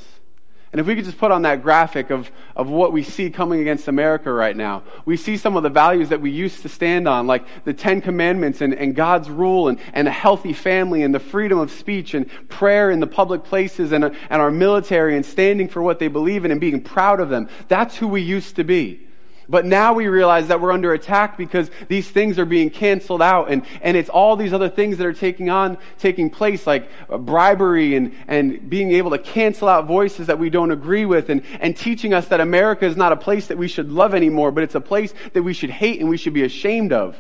And 0.72 0.80
if 0.80 0.86
we 0.86 0.96
could 0.96 1.06
just 1.06 1.18
put 1.18 1.32
on 1.32 1.42
that 1.44 1.64
graphic 1.64 2.12
of, 2.12 2.30
of 2.56 2.70
what 2.70 2.94
we 2.94 3.02
see 3.02 3.32
coming 3.32 3.60
against 3.60 3.88
America 3.88 4.32
right 4.32 4.56
now, 4.56 4.84
we 5.04 5.18
see 5.18 5.36
some 5.36 5.58
of 5.58 5.64
the 5.64 5.70
values 5.70 6.10
that 6.10 6.22
we 6.22 6.30
used 6.30 6.62
to 6.62 6.70
stand 6.70 7.08
on, 7.08 7.26
like 7.26 7.44
the 7.66 7.74
Ten 7.74 8.02
Commandments 8.02 8.62
and, 8.62 8.76
and 8.76 8.96
God's 8.96 9.32
rule 9.32 9.68
and, 9.70 9.80
and 9.94 10.08
a 10.08 10.12
healthy 10.12 10.54
family 10.54 11.02
and 11.02 11.14
the 11.14 11.20
freedom 11.20 11.58
of 11.58 11.72
speech 11.72 12.14
and 12.14 12.30
prayer 12.50 12.92
in 12.92 13.00
the 13.00 13.08
public 13.08 13.44
places 13.44 13.92
and, 13.92 14.06
and 14.06 14.16
our 14.30 14.52
military 14.52 15.16
and 15.16 15.26
standing 15.26 15.68
for 15.68 15.82
what 15.82 15.98
they 15.98 16.08
believe 16.08 16.46
in 16.46 16.52
and 16.52 16.62
being 16.62 16.82
proud 16.82 17.20
of 17.20 17.30
them. 17.30 17.50
That's 17.68 17.96
who 17.96 18.08
we 18.08 18.22
used 18.22 18.56
to 18.58 18.64
be. 18.64 19.09
But 19.50 19.66
now 19.66 19.94
we 19.94 20.08
realize 20.08 20.48
that 20.50 20.62
we're 20.62 20.72
under 20.72 20.94
attack 20.94 21.36
because 21.36 21.72
these 21.88 22.08
things 22.08 22.38
are 22.38 22.46
being 22.46 22.70
canceled 22.70 23.24
out 23.24 23.50
and, 23.50 23.64
and 23.82 23.98
it's 23.98 24.08
all 24.10 24.36
these 24.36 24.54
other 24.54 24.70
things 24.70 25.00
that 25.00 25.08
are 25.08 25.14
taking 25.14 25.50
on, 25.50 25.80
taking 25.98 26.30
place 26.30 26.68
like 26.68 26.88
uh, 27.10 27.18
bribery 27.18 27.96
and, 27.96 28.14
and 28.28 28.70
being 28.70 28.92
able 28.92 29.10
to 29.10 29.18
cancel 29.18 29.68
out 29.68 29.88
voices 29.88 30.28
that 30.28 30.38
we 30.38 30.52
don't 30.52 30.70
agree 30.70 31.06
with 31.06 31.32
and, 31.32 31.42
and 31.60 31.76
teaching 31.76 32.14
us 32.14 32.28
that 32.28 32.40
America 32.40 32.86
is 32.86 32.96
not 32.96 33.12
a 33.12 33.18
place 33.18 33.48
that 33.48 33.58
we 33.58 33.68
should 33.68 33.92
love 33.92 34.14
anymore, 34.14 34.52
but 34.52 34.64
it's 34.64 34.76
a 34.76 34.82
place 34.82 35.16
that 35.34 35.42
we 35.42 35.54
should 35.54 35.72
hate 35.72 36.00
and 36.00 36.08
we 36.08 36.18
should 36.18 36.34
be 36.34 36.44
ashamed 36.44 36.94
of. 36.94 37.20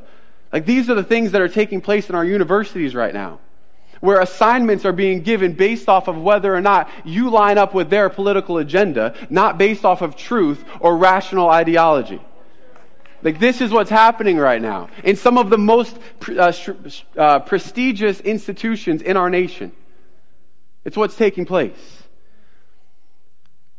Like 0.53 0.67
these 0.67 0.87
are 0.87 0.95
the 0.95 1.03
things 1.03 1.31
that 1.31 1.41
are 1.41 1.49
taking 1.49 1.81
place 1.81 2.09
in 2.09 2.15
our 2.15 2.25
universities 2.25 2.93
right 2.93 3.13
now. 3.13 3.39
Where 3.99 4.19
assignments 4.21 4.85
are 4.85 4.93
being 4.93 5.21
given 5.21 5.53
based 5.53 5.89
off 5.89 6.07
of 6.07 6.17
whether 6.17 6.53
or 6.53 6.61
not 6.61 6.89
you 7.03 7.29
line 7.29 7.57
up 7.57 7.73
with 7.73 7.89
their 7.89 8.09
political 8.09 8.57
agenda, 8.57 9.13
not 9.29 9.57
based 9.57 9.85
off 9.85 10.01
of 10.01 10.15
truth 10.15 10.63
or 10.79 10.97
rational 10.97 11.49
ideology. 11.49 12.21
Like, 13.21 13.39
this 13.39 13.59
is 13.59 13.71
what's 13.71 13.89
happening 13.89 14.37
right 14.37 14.61
now 14.61 14.89
in 15.03 15.15
some 15.15 15.37
of 15.37 15.49
the 15.49 15.57
most 15.57 15.97
uh, 16.29 16.53
uh, 17.17 17.39
prestigious 17.39 18.21
institutions 18.21 19.01
in 19.01 19.17
our 19.17 19.29
nation. 19.29 19.73
It's 20.85 20.95
what's 20.95 21.15
taking 21.15 21.45
place. 21.45 22.03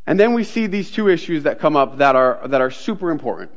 And 0.05 0.19
then 0.19 0.33
we 0.33 0.43
see 0.43 0.67
these 0.67 0.91
two 0.91 1.09
issues 1.09 1.43
that 1.43 1.59
come 1.59 1.75
up 1.75 1.97
that 1.97 2.15
are, 2.15 2.47
that 2.47 2.61
are 2.61 2.71
super 2.71 3.09
important. 3.09 3.51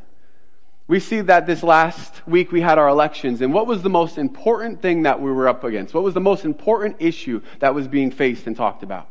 We 0.86 1.00
see 1.00 1.22
that 1.22 1.46
this 1.46 1.62
last 1.62 2.26
week 2.26 2.52
we 2.52 2.60
had 2.60 2.78
our 2.78 2.88
elections, 2.88 3.40
and 3.40 3.54
what 3.54 3.66
was 3.66 3.82
the 3.82 3.90
most 3.90 4.18
important 4.18 4.82
thing 4.82 5.04
that 5.04 5.20
we 5.20 5.32
were 5.32 5.48
up 5.48 5.64
against? 5.64 5.94
What 5.94 6.04
was 6.04 6.14
the 6.14 6.20
most 6.20 6.44
important 6.44 6.96
issue 6.98 7.40
that 7.60 7.74
was 7.74 7.88
being 7.88 8.10
faced 8.10 8.46
and 8.46 8.54
talked 8.56 8.82
about? 8.82 9.08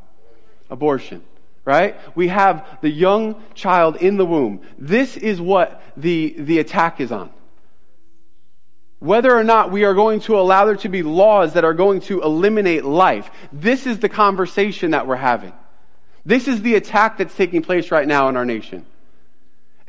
Abortion 0.70 1.24
right? 1.66 1.96
We 2.16 2.28
have 2.28 2.66
the 2.82 2.90
young 2.90 3.42
child 3.54 3.98
in 3.98 4.18
the 4.18 4.26
womb. 4.26 4.62
This 4.78 5.16
is 5.18 5.40
what 5.40 5.82
the, 5.96 6.36
the 6.38 6.60
attack 6.60 7.00
is 7.00 7.12
on. 7.12 7.32
Whether 9.00 9.36
or 9.36 9.44
not 9.44 9.72
we 9.72 9.84
are 9.84 9.94
going 9.94 10.22
to 10.22 10.40
allow 10.40 10.66
there 10.66 10.78
to 10.78 10.90
be 10.90 11.04
laws 11.04 11.54
that 11.54 11.66
are 11.66 11.74
going 11.74 12.02
to 12.02 12.22
eliminate 12.22 12.86
life, 12.86 13.30
this 13.52 13.86
is 13.86 14.00
the 14.00 14.10
conversation 14.10 14.92
that 14.92 15.08
we're 15.08 15.16
having. 15.16 15.54
This 16.26 16.48
is 16.48 16.62
the 16.62 16.76
attack 16.76 17.18
that's 17.18 17.36
taking 17.36 17.62
place 17.62 17.92
right 17.92 18.08
now 18.08 18.30
in 18.30 18.38
our 18.38 18.46
nation. 18.46 18.86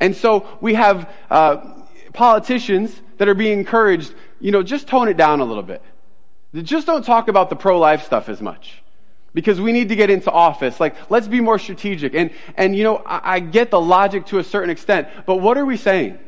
And 0.00 0.16
so 0.16 0.58
we 0.60 0.74
have 0.74 1.08
uh, 1.30 1.73
politicians 2.14 3.02
that 3.18 3.28
are 3.28 3.34
being 3.34 3.58
encouraged, 3.58 4.14
you 4.40 4.50
know, 4.50 4.62
just 4.62 4.88
tone 4.88 5.08
it 5.08 5.18
down 5.18 5.40
a 5.40 5.44
little 5.44 5.62
bit. 5.62 5.82
Just 6.54 6.86
don't 6.86 7.04
talk 7.04 7.28
about 7.28 7.50
the 7.50 7.56
pro 7.56 7.78
life 7.78 8.04
stuff 8.04 8.28
as 8.28 8.40
much 8.40 8.82
because 9.34 9.60
we 9.60 9.72
need 9.72 9.88
to 9.88 9.96
get 9.96 10.08
into 10.08 10.30
office. 10.30 10.78
Like, 10.80 10.94
let's 11.10 11.26
be 11.26 11.40
more 11.40 11.58
strategic. 11.58 12.14
And, 12.14 12.30
and 12.56 12.74
you 12.74 12.84
know, 12.84 12.98
I, 13.04 13.34
I, 13.34 13.40
get 13.40 13.72
the 13.72 13.80
logic 13.80 14.26
to 14.26 14.38
a 14.38 14.44
certain 14.44 14.70
extent, 14.70 15.08
but 15.26 15.36
what 15.36 15.58
are 15.58 15.66
we 15.66 15.76
saying? 15.76 16.18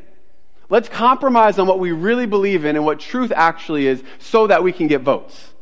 Let's 0.69 0.89
compromise 0.89 1.57
on 1.57 1.67
what 1.67 1.79
we 1.79 1.93
really 1.93 2.25
believe 2.25 2.65
in 2.65 2.75
and 2.75 2.85
what 2.85 2.99
truth 2.99 3.31
actually 3.33 3.87
is 3.87 4.03
so 4.19 4.47
that 4.47 4.61
we 4.63 4.73
can 4.73 4.87
get 4.87 5.01
votes. 5.01 5.53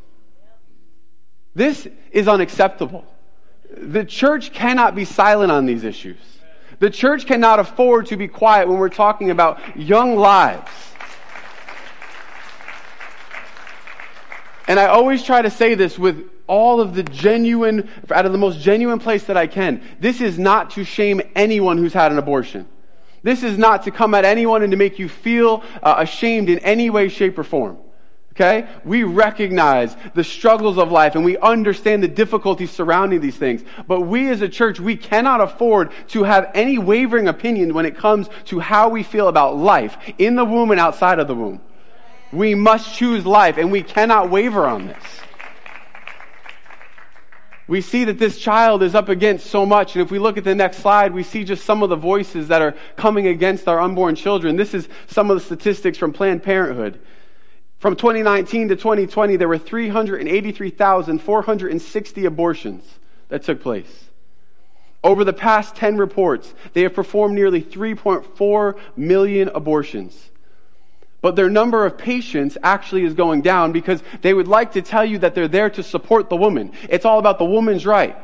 This 1.53 1.87
is 2.11 2.27
unacceptable. 2.27 3.05
The 3.77 4.03
church 4.03 4.51
cannot 4.51 4.95
be 4.95 5.05
silent 5.05 5.51
on 5.51 5.67
these 5.67 5.83
issues. 5.83 6.17
The 6.79 6.89
church 6.89 7.25
cannot 7.25 7.59
afford 7.59 8.07
to 8.07 8.17
be 8.17 8.27
quiet 8.27 8.67
when 8.67 8.77
we're 8.77 8.89
talking 8.89 9.29
about 9.29 9.77
young 9.77 10.15
lives. 10.15 10.71
And 14.67 14.79
I 14.79 14.87
always 14.87 15.23
try 15.23 15.41
to 15.41 15.49
say 15.49 15.75
this 15.75 15.97
with 15.97 16.29
all 16.47 16.81
of 16.81 16.95
the 16.95 17.03
genuine, 17.03 17.89
out 18.11 18.25
of 18.25 18.31
the 18.31 18.37
most 18.37 18.59
genuine 18.59 18.99
place 18.99 19.25
that 19.25 19.37
I 19.37 19.47
can. 19.47 19.81
This 19.99 20.21
is 20.21 20.37
not 20.37 20.71
to 20.71 20.83
shame 20.83 21.21
anyone 21.35 21.77
who's 21.77 21.93
had 21.93 22.11
an 22.11 22.17
abortion. 22.17 22.67
This 23.23 23.41
is 23.41 23.57
not 23.57 23.83
to 23.83 23.91
come 23.91 24.13
at 24.13 24.25
anyone 24.25 24.61
and 24.61 24.71
to 24.71 24.77
make 24.77 24.99
you 24.99 25.09
feel 25.09 25.63
uh, 25.81 25.95
ashamed 25.97 26.49
in 26.49 26.59
any 26.59 26.89
way, 26.89 27.09
shape, 27.09 27.37
or 27.39 27.43
form. 27.43 27.77
Okay? 28.35 28.67
We 28.83 29.03
recognize 29.03 29.95
the 30.13 30.23
struggles 30.23 30.77
of 30.77 30.91
life 30.91 31.15
and 31.15 31.23
we 31.23 31.37
understand 31.37 32.03
the 32.03 32.07
difficulties 32.09 32.69
surrounding 32.69 33.21
these 33.21 33.37
things. 33.37 33.63
But 33.87 34.01
we 34.01 34.29
as 34.29 34.41
a 34.41 34.49
church, 34.49 34.79
we 34.79 34.97
cannot 34.97 35.39
afford 35.39 35.91
to 36.09 36.23
have 36.23 36.51
any 36.53 36.77
wavering 36.77 37.29
opinion 37.29 37.73
when 37.73 37.85
it 37.85 37.95
comes 37.95 38.27
to 38.45 38.59
how 38.59 38.89
we 38.89 39.03
feel 39.03 39.29
about 39.29 39.55
life 39.57 39.97
in 40.17 40.35
the 40.35 40.43
womb 40.43 40.71
and 40.71 40.79
outside 40.79 41.19
of 41.19 41.27
the 41.27 41.35
womb. 41.35 41.61
We 42.33 42.55
must 42.55 42.93
choose 42.93 43.25
life 43.25 43.57
and 43.57 43.71
we 43.71 43.83
cannot 43.83 44.29
waver 44.29 44.65
on 44.65 44.87
this 44.87 45.03
we 47.67 47.81
see 47.81 48.03
that 48.05 48.19
this 48.19 48.37
child 48.37 48.83
is 48.83 48.93
up 48.93 49.09
against 49.09 49.47
so 49.47 49.65
much. 49.65 49.95
And 49.95 50.05
if 50.05 50.11
we 50.11 50.19
look 50.19 50.37
at 50.37 50.43
the 50.43 50.53
next 50.53 50.77
slide, 50.77 51.13
we 51.13 51.23
see 51.23 51.43
just 51.43 51.65
some 51.65 51.81
of 51.81 51.89
the 51.89 51.95
voices 51.95 52.47
that 52.49 52.61
are 52.61 52.75
coming 52.95 53.27
against 53.27 53.67
our 53.67 53.79
unborn 53.79 54.15
children. 54.15 54.55
This 54.55 54.73
is 54.73 54.87
some 55.07 55.31
of 55.31 55.37
the 55.37 55.43
statistics 55.43 55.97
from 55.97 56.13
Planned 56.13 56.43
Parenthood. 56.43 56.99
From 57.85 57.95
2019 57.95 58.69
to 58.69 58.75
2020, 58.75 59.35
there 59.35 59.47
were 59.47 59.59
383,460 59.59 62.25
abortions 62.25 62.83
that 63.29 63.43
took 63.43 63.61
place. 63.61 64.05
Over 65.03 65.23
the 65.23 65.33
past 65.33 65.75
10 65.75 65.97
reports, 65.97 66.55
they 66.73 66.81
have 66.81 66.95
performed 66.95 67.35
nearly 67.35 67.61
3.4 67.61 68.79
million 68.97 69.49
abortions. 69.49 70.31
But 71.21 71.35
their 71.35 71.51
number 71.51 71.85
of 71.85 71.95
patients 71.95 72.57
actually 72.63 73.03
is 73.03 73.13
going 73.13 73.43
down 73.43 73.71
because 73.71 74.01
they 74.23 74.33
would 74.33 74.47
like 74.47 74.71
to 74.71 74.81
tell 74.81 75.05
you 75.05 75.19
that 75.19 75.35
they're 75.35 75.47
there 75.47 75.69
to 75.69 75.83
support 75.83 76.27
the 76.27 76.37
woman. 76.37 76.71
It's 76.89 77.05
all 77.05 77.19
about 77.19 77.37
the 77.37 77.45
woman's 77.45 77.85
right. 77.85 78.17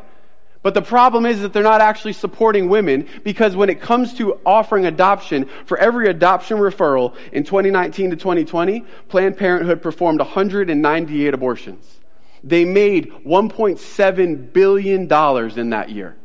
But 0.64 0.76
the 0.76 0.82
problem 0.82 1.26
is 1.26 1.42
that 1.42 1.54
they're 1.54 1.64
not 1.64 1.82
actually 1.82 2.14
supporting 2.14 2.70
women 2.70 3.08
because 3.24 3.56
when 3.56 3.70
it 3.70 3.82
comes 3.82 4.14
to 4.16 4.40
offering 4.46 4.86
adoption, 4.86 5.50
for 5.66 5.78
every 5.78 6.08
adoption 6.08 6.58
referral 6.58 7.16
in 7.32 7.44
2019 7.44 8.12
to 8.12 8.16
2020, 8.16 8.86
Planned 9.10 9.38
Parenthood 9.38 9.82
performed 9.82 10.20
198 10.20 11.34
abortions. 11.34 12.00
They 12.44 12.66
made 12.66 13.12
$1.7 13.26 14.54
billion 14.54 15.02
in 15.02 15.70
that 15.72 15.90
year. 15.90 16.18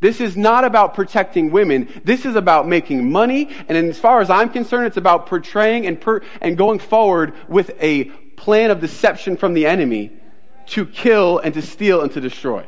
This 0.00 0.20
is 0.20 0.36
not 0.36 0.64
about 0.64 0.94
protecting 0.94 1.50
women. 1.50 1.88
This 2.04 2.26
is 2.26 2.34
about 2.34 2.66
making 2.66 3.10
money. 3.10 3.48
And 3.68 3.78
as 3.78 3.98
far 3.98 4.20
as 4.20 4.30
I'm 4.30 4.50
concerned, 4.50 4.86
it's 4.86 4.96
about 4.96 5.26
portraying 5.26 5.86
and, 5.86 6.00
per- 6.00 6.22
and 6.40 6.58
going 6.58 6.80
forward 6.80 7.34
with 7.48 7.70
a 7.80 8.04
plan 8.36 8.70
of 8.70 8.80
deception 8.80 9.36
from 9.36 9.54
the 9.54 9.64
enemy 9.64 10.10
to 10.66 10.86
kill 10.86 11.38
and 11.38 11.54
to 11.54 11.62
steal 11.62 12.02
and 12.02 12.10
to 12.12 12.20
destroy. 12.20 12.66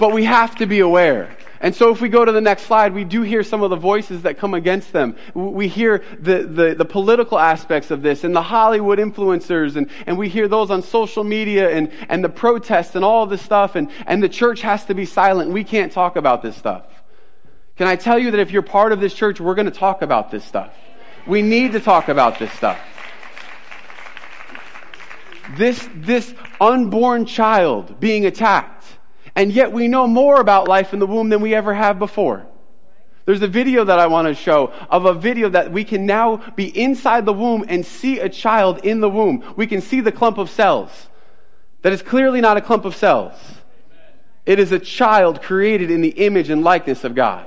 But 0.00 0.12
we 0.12 0.24
have 0.24 0.56
to 0.56 0.66
be 0.66 0.80
aware 0.80 1.36
and 1.62 1.74
so 1.74 1.90
if 1.90 2.00
we 2.00 2.08
go 2.08 2.24
to 2.24 2.32
the 2.32 2.40
next 2.40 2.62
slide, 2.62 2.94
we 2.94 3.04
do 3.04 3.20
hear 3.20 3.42
some 3.42 3.62
of 3.62 3.68
the 3.68 3.76
voices 3.76 4.22
that 4.22 4.38
come 4.38 4.54
against 4.54 4.92
them. 4.92 5.14
We 5.34 5.68
hear 5.68 6.02
the, 6.18 6.44
the, 6.44 6.74
the, 6.74 6.86
political 6.86 7.38
aspects 7.38 7.90
of 7.90 8.00
this 8.00 8.24
and 8.24 8.34
the 8.34 8.40
Hollywood 8.40 8.98
influencers 8.98 9.76
and, 9.76 9.90
and 10.06 10.16
we 10.16 10.30
hear 10.30 10.48
those 10.48 10.70
on 10.70 10.82
social 10.82 11.22
media 11.22 11.70
and, 11.70 11.92
and 12.08 12.24
the 12.24 12.30
protests 12.30 12.96
and 12.96 13.04
all 13.04 13.26
this 13.26 13.42
stuff 13.42 13.76
and, 13.76 13.90
and 14.06 14.22
the 14.22 14.28
church 14.28 14.62
has 14.62 14.86
to 14.86 14.94
be 14.94 15.04
silent. 15.04 15.50
We 15.50 15.62
can't 15.62 15.92
talk 15.92 16.16
about 16.16 16.40
this 16.40 16.56
stuff. 16.56 16.86
Can 17.76 17.86
I 17.86 17.96
tell 17.96 18.18
you 18.18 18.30
that 18.30 18.40
if 18.40 18.50
you're 18.50 18.62
part 18.62 18.92
of 18.92 19.00
this 19.00 19.12
church, 19.12 19.38
we're 19.38 19.54
going 19.54 19.70
to 19.70 19.78
talk 19.78 20.00
about 20.00 20.30
this 20.30 20.44
stuff. 20.44 20.72
We 21.26 21.42
need 21.42 21.72
to 21.72 21.80
talk 21.80 22.08
about 22.08 22.38
this 22.38 22.50
stuff. 22.52 22.78
This, 25.58 25.86
this 25.94 26.32
unborn 26.58 27.26
child 27.26 28.00
being 28.00 28.24
attacked 28.24 28.79
and 29.34 29.52
yet 29.52 29.72
we 29.72 29.88
know 29.88 30.06
more 30.06 30.40
about 30.40 30.68
life 30.68 30.92
in 30.92 30.98
the 30.98 31.06
womb 31.06 31.28
than 31.28 31.40
we 31.40 31.54
ever 31.54 31.74
have 31.74 31.98
before. 31.98 32.46
There's 33.26 33.42
a 33.42 33.48
video 33.48 33.84
that 33.84 33.98
I 33.98 34.06
want 34.06 34.28
to 34.28 34.34
show 34.34 34.72
of 34.88 35.04
a 35.04 35.14
video 35.14 35.50
that 35.50 35.70
we 35.70 35.84
can 35.84 36.06
now 36.06 36.38
be 36.56 36.66
inside 36.76 37.26
the 37.26 37.32
womb 37.32 37.64
and 37.68 37.84
see 37.86 38.18
a 38.18 38.28
child 38.28 38.78
in 38.78 39.00
the 39.00 39.10
womb. 39.10 39.54
We 39.56 39.66
can 39.66 39.80
see 39.80 40.00
the 40.00 40.10
clump 40.10 40.38
of 40.38 40.50
cells. 40.50 40.90
That 41.82 41.92
is 41.92 42.02
clearly 42.02 42.40
not 42.40 42.56
a 42.56 42.60
clump 42.60 42.84
of 42.84 42.96
cells. 42.96 43.34
It 44.46 44.58
is 44.58 44.72
a 44.72 44.78
child 44.78 45.42
created 45.42 45.90
in 45.90 46.00
the 46.00 46.08
image 46.08 46.50
and 46.50 46.64
likeness 46.64 47.04
of 47.04 47.14
God. 47.14 47.46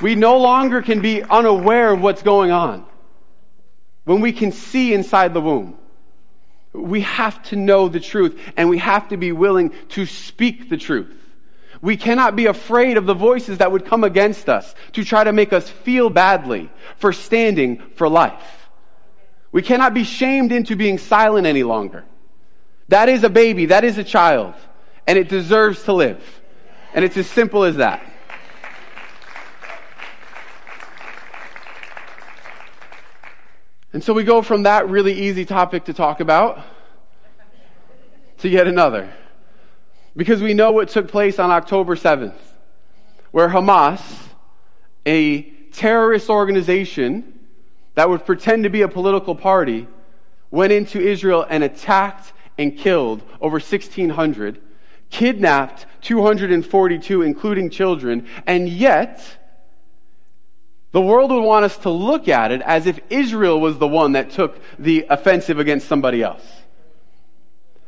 We 0.00 0.16
no 0.16 0.38
longer 0.38 0.82
can 0.82 1.00
be 1.00 1.22
unaware 1.22 1.92
of 1.92 2.00
what's 2.00 2.22
going 2.22 2.50
on 2.50 2.84
when 4.04 4.20
we 4.20 4.32
can 4.32 4.52
see 4.52 4.92
inside 4.92 5.32
the 5.32 5.40
womb. 5.40 5.78
We 6.74 7.02
have 7.02 7.42
to 7.44 7.56
know 7.56 7.88
the 7.88 8.00
truth 8.00 8.38
and 8.56 8.68
we 8.68 8.78
have 8.78 9.08
to 9.08 9.16
be 9.16 9.32
willing 9.32 9.72
to 9.90 10.04
speak 10.06 10.68
the 10.68 10.76
truth. 10.76 11.14
We 11.80 11.96
cannot 11.96 12.34
be 12.34 12.46
afraid 12.46 12.96
of 12.96 13.06
the 13.06 13.14
voices 13.14 13.58
that 13.58 13.70
would 13.70 13.84
come 13.84 14.04
against 14.04 14.48
us 14.48 14.74
to 14.92 15.04
try 15.04 15.22
to 15.22 15.32
make 15.32 15.52
us 15.52 15.68
feel 15.68 16.10
badly 16.10 16.70
for 16.96 17.12
standing 17.12 17.82
for 17.94 18.08
life. 18.08 18.68
We 19.52 19.62
cannot 19.62 19.94
be 19.94 20.02
shamed 20.02 20.50
into 20.50 20.74
being 20.76 20.98
silent 20.98 21.46
any 21.46 21.62
longer. 21.62 22.04
That 22.88 23.08
is 23.08 23.22
a 23.22 23.30
baby, 23.30 23.66
that 23.66 23.84
is 23.84 23.98
a 23.98 24.04
child, 24.04 24.54
and 25.06 25.18
it 25.18 25.28
deserves 25.28 25.84
to 25.84 25.92
live. 25.92 26.22
And 26.92 27.04
it's 27.04 27.16
as 27.16 27.28
simple 27.28 27.64
as 27.64 27.76
that. 27.76 28.02
And 33.94 34.02
so 34.02 34.12
we 34.12 34.24
go 34.24 34.42
from 34.42 34.64
that 34.64 34.88
really 34.88 35.12
easy 35.12 35.44
topic 35.44 35.84
to 35.84 35.94
talk 35.94 36.18
about 36.18 36.60
to 38.38 38.48
yet 38.48 38.66
another. 38.66 39.08
Because 40.16 40.42
we 40.42 40.52
know 40.52 40.72
what 40.72 40.88
took 40.88 41.06
place 41.06 41.38
on 41.38 41.52
October 41.52 41.94
7th, 41.94 42.34
where 43.30 43.48
Hamas, 43.48 44.00
a 45.06 45.42
terrorist 45.72 46.28
organization 46.28 47.38
that 47.94 48.08
would 48.10 48.26
pretend 48.26 48.64
to 48.64 48.68
be 48.68 48.82
a 48.82 48.88
political 48.88 49.36
party, 49.36 49.86
went 50.50 50.72
into 50.72 51.00
Israel 51.00 51.46
and 51.48 51.62
attacked 51.62 52.32
and 52.58 52.76
killed 52.76 53.22
over 53.40 53.58
1,600, 53.58 54.60
kidnapped 55.08 55.86
242, 56.00 57.22
including 57.22 57.70
children, 57.70 58.26
and 58.44 58.68
yet 58.68 59.38
The 60.94 61.00
world 61.00 61.32
would 61.32 61.42
want 61.42 61.64
us 61.64 61.76
to 61.78 61.90
look 61.90 62.28
at 62.28 62.52
it 62.52 62.62
as 62.62 62.86
if 62.86 63.00
Israel 63.10 63.60
was 63.60 63.78
the 63.78 63.88
one 63.88 64.12
that 64.12 64.30
took 64.30 64.60
the 64.78 65.06
offensive 65.10 65.58
against 65.58 65.88
somebody 65.88 66.22
else. 66.22 66.46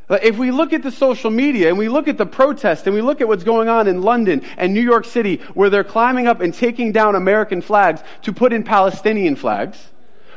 If 0.09 0.37
we 0.37 0.51
look 0.51 0.73
at 0.73 0.83
the 0.83 0.91
social 0.91 1.31
media 1.31 1.69
and 1.69 1.77
we 1.77 1.87
look 1.87 2.09
at 2.09 2.17
the 2.17 2.25
protest 2.25 2.85
and 2.85 2.93
we 2.93 3.01
look 3.01 3.21
at 3.21 3.27
what's 3.29 3.45
going 3.45 3.69
on 3.69 3.87
in 3.87 4.01
London 4.01 4.41
and 4.57 4.73
New 4.73 4.81
York 4.81 5.05
City 5.05 5.37
where 5.53 5.69
they're 5.69 5.85
climbing 5.85 6.27
up 6.27 6.41
and 6.41 6.53
taking 6.53 6.91
down 6.91 7.15
American 7.15 7.61
flags 7.61 8.01
to 8.23 8.33
put 8.33 8.51
in 8.51 8.65
Palestinian 8.65 9.37
flags, 9.37 9.87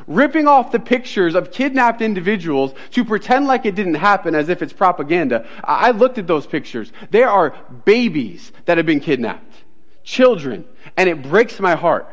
ripping 0.07 0.47
off 0.47 0.71
the 0.71 0.79
pictures 0.79 1.35
of 1.35 1.51
kidnapped 1.51 2.01
individuals 2.01 2.73
to 2.93 3.05
pretend 3.05 3.49
like 3.49 3.67
it 3.67 3.75
didn't 3.75 3.95
happen 3.95 4.37
as 4.37 4.49
if 4.49 4.63
it's 4.63 4.73
propaganda. 4.73 5.45
I 5.65 5.91
looked 5.91 6.19
at 6.19 6.29
those 6.29 6.47
pictures. 6.47 6.93
There 7.11 7.29
are 7.29 7.53
babies 7.85 8.53
that 8.67 8.77
have 8.77 8.87
been 8.87 9.01
kidnapped, 9.01 9.57
children, 10.05 10.65
and 10.97 11.09
it 11.09 11.21
breaks 11.21 11.59
my 11.59 11.75
heart. 11.75 12.09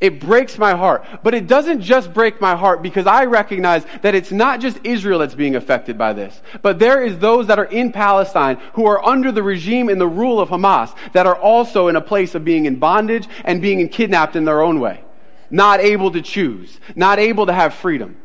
It 0.00 0.20
breaks 0.20 0.58
my 0.58 0.76
heart. 0.76 1.04
But 1.24 1.34
it 1.34 1.46
doesn't 1.46 1.80
just 1.80 2.12
break 2.12 2.40
my 2.40 2.54
heart 2.54 2.82
because 2.82 3.06
I 3.06 3.24
recognize 3.24 3.84
that 4.02 4.14
it's 4.14 4.30
not 4.30 4.60
just 4.60 4.78
Israel 4.84 5.18
that's 5.18 5.34
being 5.34 5.56
affected 5.56 5.98
by 5.98 6.12
this, 6.12 6.40
but 6.62 6.78
there 6.78 7.02
is 7.02 7.18
those 7.18 7.48
that 7.48 7.58
are 7.58 7.64
in 7.64 7.90
Palestine 7.90 8.58
who 8.74 8.86
are 8.86 9.04
under 9.04 9.32
the 9.32 9.42
regime 9.42 9.88
and 9.88 10.00
the 10.00 10.06
rule 10.06 10.40
of 10.40 10.50
Hamas 10.50 10.94
that 11.12 11.26
are 11.26 11.36
also 11.36 11.88
in 11.88 11.96
a 11.96 12.00
place 12.00 12.34
of 12.34 12.44
being 12.44 12.66
in 12.66 12.76
bondage 12.76 13.28
and 13.44 13.60
being 13.60 13.88
kidnapped 13.88 14.36
in 14.36 14.44
their 14.44 14.62
own 14.62 14.78
way 14.78 15.02
not 15.50 15.80
able 15.80 16.10
to 16.12 16.22
choose, 16.22 16.78
not 16.94 17.18
able 17.18 17.46
to 17.46 17.52
have 17.52 17.74
freedom. 17.74 18.16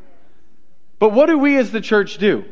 But 0.99 1.09
what 1.09 1.27
do 1.27 1.37
we 1.37 1.57
as 1.57 1.71
the 1.71 1.81
church 1.81 2.17
do? 2.17 2.45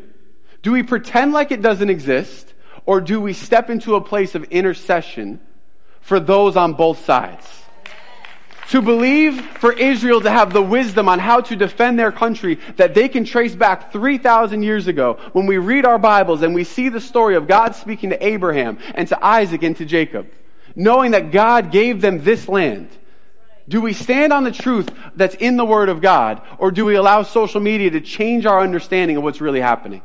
Do 0.61 0.71
we 0.71 0.83
pretend 0.83 1.33
like 1.33 1.51
it 1.51 1.61
doesn't 1.61 1.89
exist, 1.89 2.53
or 2.85 3.01
do 3.01 3.19
we 3.19 3.33
step 3.33 3.69
into 3.69 3.95
a 3.95 4.01
place 4.01 4.35
of 4.35 4.43
intercession 4.45 5.39
for 6.01 6.19
those 6.19 6.55
on 6.55 6.73
both 6.73 7.03
sides? 7.05 7.45
To 8.69 8.81
believe 8.81 9.41
for 9.57 9.73
Israel 9.73 10.21
to 10.21 10.29
have 10.29 10.53
the 10.53 10.61
wisdom 10.61 11.09
on 11.09 11.19
how 11.19 11.41
to 11.41 11.55
defend 11.57 11.99
their 11.99 12.11
country 12.11 12.57
that 12.77 12.93
they 12.93 13.09
can 13.09 13.25
trace 13.25 13.53
back 13.53 13.91
3,000 13.91 14.63
years 14.63 14.87
ago 14.87 15.17
when 15.33 15.45
we 15.45 15.57
read 15.57 15.85
our 15.85 15.99
Bibles 15.99 16.41
and 16.41 16.55
we 16.55 16.63
see 16.63 16.87
the 16.87 17.01
story 17.01 17.35
of 17.35 17.47
God 17.47 17.75
speaking 17.75 18.11
to 18.11 18.25
Abraham 18.25 18.77
and 18.95 19.07
to 19.09 19.25
Isaac 19.25 19.63
and 19.63 19.75
to 19.75 19.85
Jacob, 19.85 20.29
knowing 20.73 21.11
that 21.11 21.31
God 21.31 21.71
gave 21.71 21.99
them 21.99 22.23
this 22.23 22.47
land 22.47 22.89
do 23.71 23.79
we 23.79 23.93
stand 23.93 24.33
on 24.33 24.43
the 24.43 24.51
truth 24.51 24.89
that's 25.15 25.35
in 25.35 25.55
the 25.55 25.63
Word 25.63 25.87
of 25.87 26.01
God, 26.01 26.41
or 26.57 26.71
do 26.71 26.83
we 26.83 26.95
allow 26.95 27.23
social 27.23 27.61
media 27.61 27.89
to 27.91 28.01
change 28.01 28.45
our 28.45 28.59
understanding 28.59 29.15
of 29.15 29.23
what's 29.23 29.39
really 29.39 29.61
happening? 29.61 30.01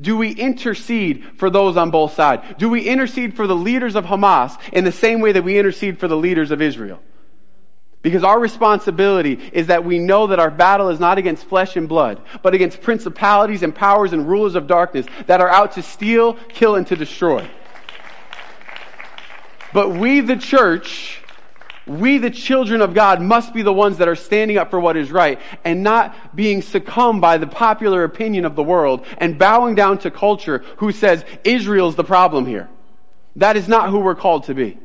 Do 0.00 0.16
we 0.16 0.30
intercede 0.30 1.24
for 1.36 1.50
those 1.50 1.76
on 1.76 1.90
both 1.90 2.14
sides? 2.14 2.44
Do 2.56 2.68
we 2.68 2.82
intercede 2.82 3.34
for 3.34 3.48
the 3.48 3.56
leaders 3.56 3.96
of 3.96 4.04
Hamas 4.04 4.56
in 4.72 4.84
the 4.84 4.92
same 4.92 5.20
way 5.20 5.32
that 5.32 5.42
we 5.42 5.58
intercede 5.58 5.98
for 5.98 6.06
the 6.06 6.16
leaders 6.16 6.52
of 6.52 6.62
Israel? 6.62 7.00
Because 8.04 8.22
our 8.22 8.38
responsibility 8.38 9.40
is 9.54 9.68
that 9.68 9.82
we 9.82 9.98
know 9.98 10.26
that 10.26 10.38
our 10.38 10.50
battle 10.50 10.90
is 10.90 11.00
not 11.00 11.16
against 11.16 11.46
flesh 11.46 11.74
and 11.74 11.88
blood, 11.88 12.20
but 12.42 12.52
against 12.52 12.82
principalities 12.82 13.62
and 13.62 13.74
powers 13.74 14.12
and 14.12 14.28
rulers 14.28 14.56
of 14.56 14.66
darkness 14.66 15.06
that 15.26 15.40
are 15.40 15.48
out 15.48 15.72
to 15.72 15.82
steal, 15.82 16.34
kill, 16.50 16.76
and 16.76 16.86
to 16.88 16.96
destroy. 16.96 17.48
But 19.72 19.88
we, 19.88 20.20
the 20.20 20.36
church, 20.36 21.22
we, 21.86 22.18
the 22.18 22.30
children 22.30 22.82
of 22.82 22.92
God, 22.92 23.22
must 23.22 23.54
be 23.54 23.62
the 23.62 23.72
ones 23.72 23.96
that 23.96 24.06
are 24.06 24.14
standing 24.14 24.58
up 24.58 24.68
for 24.68 24.78
what 24.78 24.98
is 24.98 25.10
right 25.10 25.40
and 25.64 25.82
not 25.82 26.36
being 26.36 26.60
succumbed 26.60 27.22
by 27.22 27.38
the 27.38 27.46
popular 27.46 28.04
opinion 28.04 28.44
of 28.44 28.54
the 28.54 28.62
world 28.62 29.06
and 29.16 29.38
bowing 29.38 29.74
down 29.74 29.96
to 30.00 30.10
culture 30.10 30.62
who 30.76 30.92
says 30.92 31.24
Israel's 31.42 31.96
the 31.96 32.04
problem 32.04 32.44
here. 32.44 32.68
That 33.36 33.56
is 33.56 33.66
not 33.66 33.88
who 33.88 34.00
we're 34.00 34.14
called 34.14 34.44
to 34.44 34.54
be. 34.54 34.78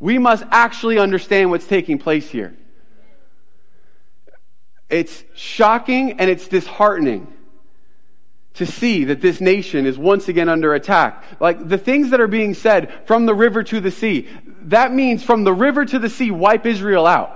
We 0.00 0.18
must 0.18 0.44
actually 0.50 0.98
understand 0.98 1.50
what's 1.50 1.66
taking 1.66 1.98
place 1.98 2.28
here. 2.30 2.56
It's 4.88 5.24
shocking 5.34 6.20
and 6.20 6.30
it's 6.30 6.48
disheartening 6.48 7.26
to 8.54 8.66
see 8.66 9.04
that 9.04 9.20
this 9.20 9.40
nation 9.40 9.86
is 9.86 9.98
once 9.98 10.28
again 10.28 10.48
under 10.48 10.74
attack. 10.74 11.22
Like 11.40 11.68
the 11.68 11.78
things 11.78 12.10
that 12.10 12.20
are 12.20 12.26
being 12.26 12.54
said 12.54 12.92
from 13.06 13.26
the 13.26 13.34
river 13.34 13.62
to 13.62 13.80
the 13.80 13.90
sea, 13.90 14.28
that 14.62 14.92
means 14.92 15.22
from 15.22 15.44
the 15.44 15.52
river 15.52 15.84
to 15.84 15.98
the 15.98 16.08
sea, 16.08 16.30
wipe 16.30 16.66
Israel 16.66 17.06
out. 17.06 17.34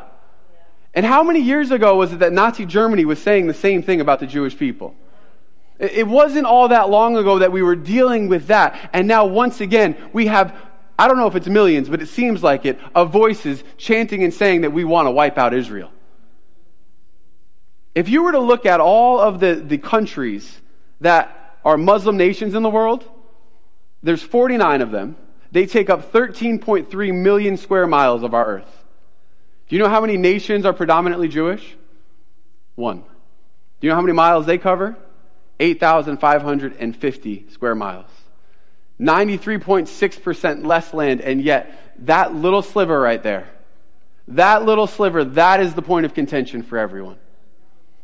And 0.94 1.06
how 1.06 1.22
many 1.22 1.40
years 1.40 1.70
ago 1.70 1.96
was 1.96 2.12
it 2.12 2.18
that 2.18 2.32
Nazi 2.32 2.66
Germany 2.66 3.04
was 3.04 3.20
saying 3.20 3.46
the 3.46 3.54
same 3.54 3.82
thing 3.82 4.00
about 4.00 4.20
the 4.20 4.26
Jewish 4.26 4.56
people? 4.56 4.94
It 5.78 6.06
wasn't 6.06 6.46
all 6.46 6.68
that 6.68 6.90
long 6.90 7.16
ago 7.16 7.40
that 7.40 7.50
we 7.50 7.62
were 7.62 7.76
dealing 7.76 8.28
with 8.28 8.48
that. 8.48 8.90
And 8.92 9.08
now, 9.08 9.26
once 9.26 9.60
again, 9.60 9.96
we 10.12 10.26
have, 10.26 10.56
I 10.98 11.08
don't 11.08 11.16
know 11.16 11.26
if 11.26 11.34
it's 11.34 11.48
millions, 11.48 11.88
but 11.88 12.02
it 12.02 12.08
seems 12.08 12.42
like 12.42 12.64
it, 12.64 12.78
of 12.94 13.10
voices 13.10 13.62
chanting 13.76 14.22
and 14.22 14.32
saying 14.32 14.60
that 14.62 14.72
we 14.72 14.84
want 14.84 15.06
to 15.06 15.10
wipe 15.10 15.38
out 15.38 15.54
Israel. 15.54 15.90
If 17.94 18.08
you 18.08 18.22
were 18.22 18.32
to 18.32 18.40
look 18.40 18.66
at 18.66 18.80
all 18.80 19.20
of 19.20 19.40
the, 19.40 19.54
the 19.54 19.78
countries 19.78 20.60
that 21.00 21.58
are 21.64 21.76
Muslim 21.76 22.16
nations 22.16 22.54
in 22.54 22.62
the 22.62 22.70
world, 22.70 23.04
there's 24.02 24.22
49 24.22 24.80
of 24.80 24.90
them. 24.90 25.16
They 25.50 25.66
take 25.66 25.90
up 25.90 26.12
13.3 26.12 27.14
million 27.14 27.56
square 27.56 27.86
miles 27.86 28.22
of 28.22 28.34
our 28.34 28.46
earth. 28.46 28.84
Do 29.68 29.76
you 29.76 29.82
know 29.82 29.88
how 29.88 30.00
many 30.00 30.16
nations 30.16 30.64
are 30.64 30.72
predominantly 30.72 31.28
Jewish? 31.28 31.76
One. 32.74 33.00
Do 33.00 33.86
you 33.86 33.90
know 33.90 33.96
how 33.96 34.02
many 34.02 34.14
miles 34.14 34.46
they 34.46 34.58
cover? 34.58 34.96
8,550 35.60 37.46
square 37.50 37.74
miles. 37.74 38.10
93.6% 39.02 40.64
less 40.64 40.94
land, 40.94 41.20
and 41.20 41.42
yet 41.42 41.96
that 42.06 42.34
little 42.34 42.62
sliver 42.62 43.00
right 43.00 43.22
there, 43.22 43.48
that 44.28 44.64
little 44.64 44.86
sliver, 44.86 45.24
that 45.24 45.60
is 45.60 45.74
the 45.74 45.82
point 45.82 46.06
of 46.06 46.14
contention 46.14 46.62
for 46.62 46.78
everyone. 46.78 47.18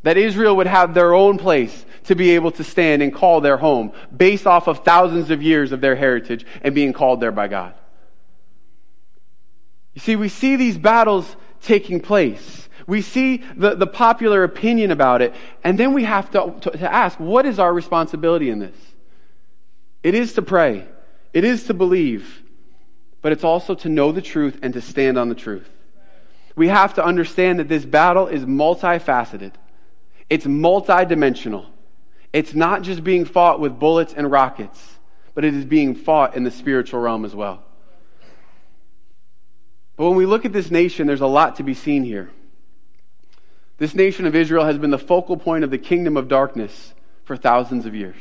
That 0.02 0.16
Israel 0.16 0.56
would 0.56 0.66
have 0.66 0.94
their 0.94 1.14
own 1.14 1.38
place 1.38 1.84
to 2.04 2.14
be 2.14 2.30
able 2.30 2.50
to 2.52 2.64
stand 2.64 3.02
and 3.02 3.14
call 3.14 3.40
their 3.40 3.56
home 3.56 3.92
based 4.16 4.46
off 4.46 4.66
of 4.66 4.84
thousands 4.84 5.30
of 5.30 5.42
years 5.42 5.72
of 5.72 5.80
their 5.80 5.96
heritage 5.96 6.46
and 6.62 6.74
being 6.74 6.92
called 6.92 7.20
there 7.20 7.32
by 7.32 7.48
God. 7.48 7.74
You 9.94 10.00
see, 10.00 10.16
we 10.16 10.28
see 10.28 10.56
these 10.56 10.78
battles 10.78 11.36
taking 11.62 12.00
place. 12.00 12.68
We 12.86 13.02
see 13.02 13.42
the, 13.56 13.74
the 13.74 13.86
popular 13.86 14.44
opinion 14.44 14.90
about 14.90 15.22
it, 15.22 15.34
and 15.62 15.78
then 15.78 15.92
we 15.92 16.04
have 16.04 16.30
to, 16.30 16.54
to, 16.62 16.70
to 16.70 16.92
ask, 16.92 17.18
what 17.18 17.44
is 17.46 17.58
our 17.58 17.72
responsibility 17.72 18.50
in 18.50 18.60
this? 18.60 18.76
It 20.08 20.14
is 20.14 20.32
to 20.32 20.42
pray. 20.42 20.86
It 21.34 21.44
is 21.44 21.64
to 21.64 21.74
believe. 21.74 22.42
But 23.20 23.32
it's 23.32 23.44
also 23.44 23.74
to 23.74 23.90
know 23.90 24.10
the 24.10 24.22
truth 24.22 24.58
and 24.62 24.72
to 24.72 24.80
stand 24.80 25.18
on 25.18 25.28
the 25.28 25.34
truth. 25.34 25.68
We 26.56 26.68
have 26.68 26.94
to 26.94 27.04
understand 27.04 27.58
that 27.58 27.68
this 27.68 27.84
battle 27.84 28.26
is 28.26 28.42
multifaceted. 28.46 29.52
It's 30.30 30.46
multidimensional. 30.46 31.66
It's 32.32 32.54
not 32.54 32.80
just 32.80 33.04
being 33.04 33.26
fought 33.26 33.60
with 33.60 33.78
bullets 33.78 34.14
and 34.14 34.30
rockets, 34.30 34.82
but 35.34 35.44
it 35.44 35.52
is 35.52 35.66
being 35.66 35.94
fought 35.94 36.34
in 36.34 36.42
the 36.42 36.50
spiritual 36.50 37.00
realm 37.00 37.26
as 37.26 37.34
well. 37.34 37.62
But 39.96 40.06
when 40.06 40.16
we 40.16 40.24
look 40.24 40.46
at 40.46 40.54
this 40.54 40.70
nation, 40.70 41.06
there's 41.06 41.20
a 41.20 41.26
lot 41.26 41.56
to 41.56 41.62
be 41.62 41.74
seen 41.74 42.02
here. 42.02 42.30
This 43.76 43.94
nation 43.94 44.24
of 44.24 44.34
Israel 44.34 44.64
has 44.64 44.78
been 44.78 44.88
the 44.88 44.96
focal 44.96 45.36
point 45.36 45.64
of 45.64 45.70
the 45.70 45.76
kingdom 45.76 46.16
of 46.16 46.28
darkness 46.28 46.94
for 47.24 47.36
thousands 47.36 47.84
of 47.84 47.94
years. 47.94 48.16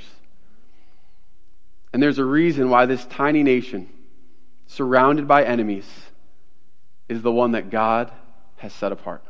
And 1.93 2.03
there's 2.03 2.19
a 2.19 2.25
reason 2.25 2.69
why 2.69 2.85
this 2.85 3.05
tiny 3.05 3.43
nation, 3.43 3.89
surrounded 4.67 5.27
by 5.27 5.43
enemies, 5.43 5.89
is 7.07 7.21
the 7.21 7.31
one 7.31 7.51
that 7.51 7.69
God 7.69 8.11
has 8.57 8.73
set 8.73 8.91
apart 8.91 9.23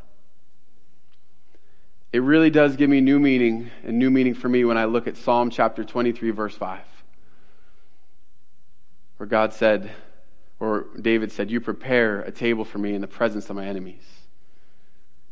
it 2.12 2.20
really 2.20 2.50
does 2.50 2.76
give 2.76 2.88
me 2.88 3.00
new 3.00 3.18
meaning 3.18 3.70
and 3.84 3.98
new 3.98 4.10
meaning 4.10 4.34
for 4.34 4.48
me 4.48 4.64
when 4.64 4.78
I 4.78 4.86
look 4.86 5.06
at 5.06 5.16
Psalm 5.16 5.50
chapter 5.50 5.84
23, 5.84 6.30
verse 6.30 6.54
5, 6.54 6.80
where 9.18 9.26
God 9.26 9.52
said, 9.52 9.90
or 10.58 10.86
David 10.98 11.30
said, 11.30 11.50
You 11.50 11.60
prepare 11.60 12.22
a 12.22 12.32
table 12.32 12.64
for 12.64 12.78
me 12.78 12.94
in 12.94 13.02
the 13.02 13.06
presence 13.06 13.50
of 13.50 13.56
my 13.56 13.66
enemies. 13.66 14.04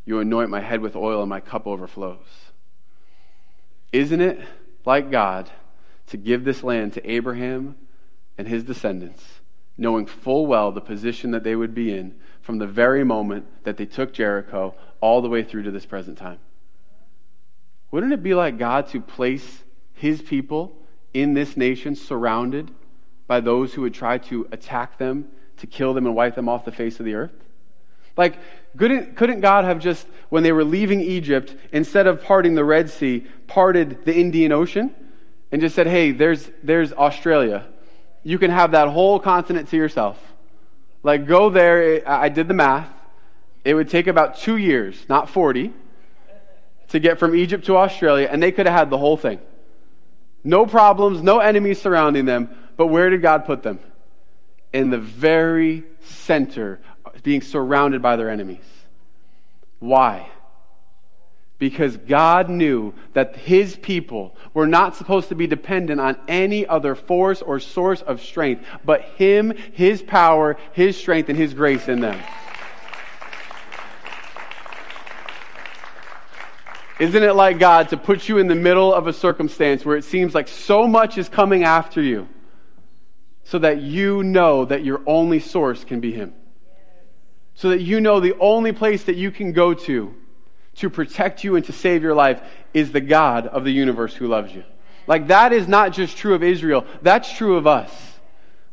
You 0.05 0.21
anoint 0.21 0.51
my 0.51 0.61
head 0.61 0.81
with 0.81 0.95
oil, 0.95 1.23
and 1.23 1.31
my 1.31 1.41
cup 1.41 1.67
overflows. 1.67 2.19
Isn't 3.91 4.21
it 4.21 4.41
like 4.85 5.11
God 5.11 5.51
to 6.09 6.17
give 6.17 6.45
this 6.45 6.63
land 6.63 6.93
to 6.95 7.11
Abraham 7.11 7.77
and 8.39 8.47
his 8.47 8.65
descendants, 8.65 9.25
knowing 9.77 10.07
full 10.07 10.47
well 10.47 10.73
the 10.73 10.81
position 10.81 11.33
that 11.33 11.45
they 11.45 11.57
would 11.57 11.75
be 11.75 11.93
in 11.93 12.15
from 12.43 12.59
the 12.59 12.67
very 12.67 13.05
moment 13.05 13.47
that 13.65 13.77
they 13.77 13.87
took 13.87 14.13
Jericho 14.13 14.75
all 15.01 15.21
the 15.21 15.29
way 15.29 15.43
through 15.43 15.65
to 15.65 15.71
this 15.71 15.87
present 15.87 16.19
time? 16.19 16.39
Wouldn't 17.91 18.13
it 18.13 18.23
be 18.23 18.35
like 18.35 18.59
God 18.59 18.89
to 18.89 19.01
place 19.01 19.65
his 19.95 20.23
people 20.23 20.77
in 21.15 21.35
this 21.35 21.57
nation 21.57 21.97
surrounded 21.97 22.71
by 23.27 23.41
those 23.41 23.75
who 23.75 23.83
would 23.83 23.95
try 23.95 24.19
to 24.19 24.47
attack 24.53 24.99
them, 24.99 25.27
to 25.57 25.67
kill 25.67 25.95
them, 25.95 26.07
and 26.07 26.15
wipe 26.15 26.35
them 26.35 26.49
off 26.49 26.65
the 26.65 26.73
face 26.73 27.01
of 27.01 27.07
the 27.07 27.15
earth? 27.15 27.33
Like, 28.17 28.39
couldn't, 28.77 29.17
couldn't 29.17 29.41
God 29.41 29.65
have 29.65 29.79
just, 29.79 30.07
when 30.29 30.43
they 30.43 30.53
were 30.53 30.65
leaving 30.65 31.01
Egypt, 31.01 31.55
instead 31.73 32.07
of 32.07 32.23
parting 32.23 32.55
the 32.55 32.65
Red 32.65 32.91
Sea, 32.91 33.27
parted 33.47 34.05
the 34.05 34.15
Indian 34.15 34.53
Ocean 34.53 34.95
and 35.53 35.61
just 35.61 35.75
said, 35.75 35.87
hey, 35.87 36.13
there's, 36.13 36.51
there's 36.63 36.93
Australia. 36.93 37.67
You 38.23 38.39
can 38.39 38.51
have 38.51 38.73
that 38.73 38.89
whole 38.89 39.21
continent 39.21 39.69
to 39.69 39.77
yourself. 39.77 40.19
Like, 41.03 41.27
go 41.27 41.51
there. 41.51 42.03
I 42.09 42.29
did 42.29 42.49
the 42.49 42.55
math. 42.55 42.89
it 43.65 43.75
would 43.75 43.89
take 43.89 44.07
about 44.07 44.39
two 44.39 44.57
years, 44.57 44.97
not 45.09 45.31
40, 45.31 45.73
to 46.89 46.99
get 46.99 47.19
from 47.19 47.35
Egypt 47.35 47.67
to 47.67 47.77
Australia, 47.77 48.29
and 48.31 48.43
they 48.43 48.53
could 48.53 48.67
have 48.67 48.77
had 48.77 48.91
the 48.91 48.99
whole 48.99 49.17
thing. 49.17 49.41
No 50.43 50.67
problems, 50.67 51.23
no 51.23 51.41
enemies 51.41 51.81
surrounding 51.81 52.25
them. 52.25 52.49
But 52.77 52.87
where 52.89 53.11
did 53.11 53.23
God 53.23 53.47
put 53.47 53.63
them? 53.63 53.81
In 54.73 54.91
the 54.91 54.99
very 54.99 55.85
center, 56.03 56.81
being 57.23 57.43
surrounded 57.43 58.03
by 58.03 58.17
their 58.17 58.31
enemies. 58.31 58.65
Why? 59.79 60.29
Because 61.59 61.97
God 61.97 62.51
knew 62.51 62.93
that 63.15 63.37
His 63.37 63.77
people 63.77 64.37
were 64.53 64.67
not 64.67 64.95
supposed 64.95 65.31
to 65.31 65.35
be 65.35 65.47
dependent 65.47 66.01
on 66.01 66.19
any 66.29 66.67
other 66.67 66.95
force 66.95 67.41
or 67.41 67.61
source 67.61 68.03
of 68.03 68.21
strength, 68.21 68.65
but 68.85 69.01
Him, 69.17 69.55
His 69.73 70.03
power, 70.03 70.59
His 70.73 70.99
strength, 70.99 71.31
and 71.31 71.39
His 71.39 71.55
grace 71.55 71.89
in 71.89 72.01
them. 72.01 72.19
Isn't 76.99 77.23
it 77.23 77.35
like 77.35 77.59
God 77.59 77.91
to 77.91 77.97
put 77.97 78.29
you 78.29 78.39
in 78.39 78.49
the 78.49 78.55
middle 78.55 78.93
of 78.93 79.07
a 79.07 79.13
circumstance 79.13 79.85
where 79.85 79.97
it 79.97 80.05
seems 80.05 80.35
like 80.35 80.49
so 80.49 80.87
much 80.87 81.19
is 81.19 81.29
coming 81.29 81.65
after 81.65 82.01
you 82.01 82.27
so 83.45 83.59
that 83.59 83.81
you 83.81 84.23
know 84.23 84.65
that 84.65 84.83
your 84.83 85.03
only 85.07 85.41
source 85.41 85.85
can 85.85 86.01
be 86.01 86.13
Him? 86.13 86.35
So 87.55 87.71
that 87.71 87.81
you 87.81 88.01
know 88.01 88.21
the 88.21 88.37
only 88.39 88.73
place 88.73 89.05
that 89.05 89.17
you 89.17 89.31
can 89.31 89.53
go 89.53 89.73
to 89.73 90.15
to 90.77 90.91
protect 90.91 91.45
you 91.45 91.57
and 91.57 91.65
to 91.65 91.73
save 91.73 92.03
your 92.03 92.15
life 92.15 92.41
is 92.75 92.93
the 92.93 93.01
God 93.01 93.47
of 93.47 93.65
the 93.65 93.73
universe 93.73 94.15
who 94.15 94.27
loves 94.29 94.55
you. 94.55 94.65
Like 95.07 95.29
that 95.29 95.53
is 95.53 95.69
not 95.69 95.93
just 95.93 96.17
true 96.17 96.35
of 96.35 96.43
Israel, 96.43 96.85
that's 97.03 97.33
true 97.33 97.57
of 97.57 97.67
us. 97.67 97.91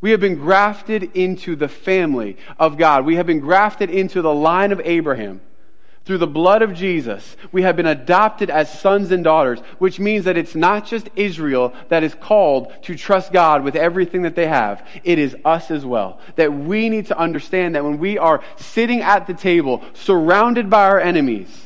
We 0.01 0.11
have 0.11 0.19
been 0.19 0.35
grafted 0.35 1.15
into 1.15 1.55
the 1.55 1.69
family 1.69 2.35
of 2.59 2.77
God. 2.77 3.05
We 3.05 3.15
have 3.15 3.25
been 3.25 3.39
grafted 3.39 3.89
into 3.89 4.21
the 4.21 4.33
line 4.33 4.73
of 4.73 4.81
Abraham. 4.83 5.39
Through 6.03 6.17
the 6.17 6.27
blood 6.27 6.61
of 6.61 6.73
Jesus, 6.73 7.37
we 7.53 7.61
have 7.61 7.77
been 7.77 7.85
adopted 7.85 8.49
as 8.49 8.81
sons 8.81 9.11
and 9.11 9.23
daughters, 9.23 9.61
which 9.79 10.01
means 10.01 10.25
that 10.25 10.35
it's 10.35 10.55
not 10.55 10.85
just 10.85 11.09
Israel 11.15 11.73
that 11.87 12.03
is 12.03 12.13
called 12.13 12.73
to 12.83 12.95
trust 12.95 13.31
God 13.31 13.63
with 13.63 13.77
everything 13.77 14.23
that 14.23 14.35
they 14.35 14.47
have. 14.47 14.85
It 15.05 15.17
is 15.17 15.37
us 15.45 15.71
as 15.71 15.85
well. 15.85 16.19
That 16.35 16.51
we 16.51 16.89
need 16.89 17.05
to 17.05 17.17
understand 17.17 17.75
that 17.75 17.85
when 17.85 17.99
we 17.99 18.17
are 18.17 18.43
sitting 18.57 18.99
at 18.99 19.27
the 19.27 19.33
table, 19.33 19.81
surrounded 19.93 20.69
by 20.69 20.83
our 20.83 20.99
enemies, 20.99 21.62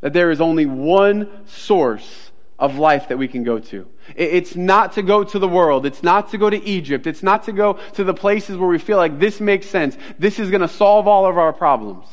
that 0.00 0.12
there 0.12 0.30
is 0.30 0.40
only 0.40 0.66
one 0.66 1.46
source 1.46 2.30
of 2.58 2.76
life 2.76 3.08
that 3.08 3.16
we 3.16 3.26
can 3.26 3.42
go 3.42 3.58
to. 3.58 3.88
It's 4.14 4.54
not 4.54 4.92
to 4.92 5.02
go 5.02 5.24
to 5.24 5.38
the 5.38 5.48
world. 5.48 5.86
It's 5.86 6.02
not 6.02 6.30
to 6.30 6.38
go 6.38 6.50
to 6.50 6.62
Egypt. 6.64 7.06
It's 7.06 7.22
not 7.22 7.44
to 7.44 7.52
go 7.52 7.74
to 7.94 8.04
the 8.04 8.14
places 8.14 8.56
where 8.56 8.68
we 8.68 8.78
feel 8.78 8.98
like 8.98 9.18
this 9.18 9.40
makes 9.40 9.66
sense. 9.66 9.96
This 10.18 10.38
is 10.38 10.50
going 10.50 10.60
to 10.60 10.68
solve 10.68 11.08
all 11.08 11.26
of 11.26 11.38
our 11.38 11.52
problems 11.52 12.06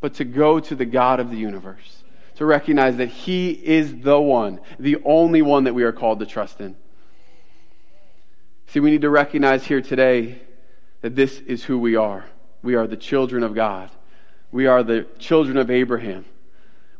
but 0.00 0.14
to 0.14 0.24
go 0.24 0.60
to 0.60 0.74
the 0.74 0.84
God 0.84 1.20
of 1.20 1.30
the 1.30 1.36
universe, 1.36 2.02
to 2.36 2.44
recognize 2.44 2.96
that 2.98 3.08
He 3.08 3.50
is 3.50 4.02
the 4.02 4.20
one, 4.20 4.60
the 4.78 4.98
only 5.04 5.42
one 5.42 5.64
that 5.64 5.74
we 5.74 5.84
are 5.84 5.92
called 5.92 6.20
to 6.20 6.26
trust 6.26 6.60
in. 6.60 6.76
See, 8.68 8.80
we 8.80 8.90
need 8.90 9.02
to 9.02 9.10
recognize 9.10 9.64
here 9.64 9.80
today 9.80 10.40
that 11.00 11.14
this 11.16 11.38
is 11.40 11.64
who 11.64 11.78
we 11.78 11.96
are. 11.96 12.24
We 12.62 12.74
are 12.74 12.86
the 12.86 12.96
children 12.96 13.42
of 13.42 13.54
God. 13.54 13.90
We 14.50 14.66
are 14.66 14.82
the 14.82 15.06
children 15.18 15.56
of 15.56 15.70
Abraham. 15.70 16.24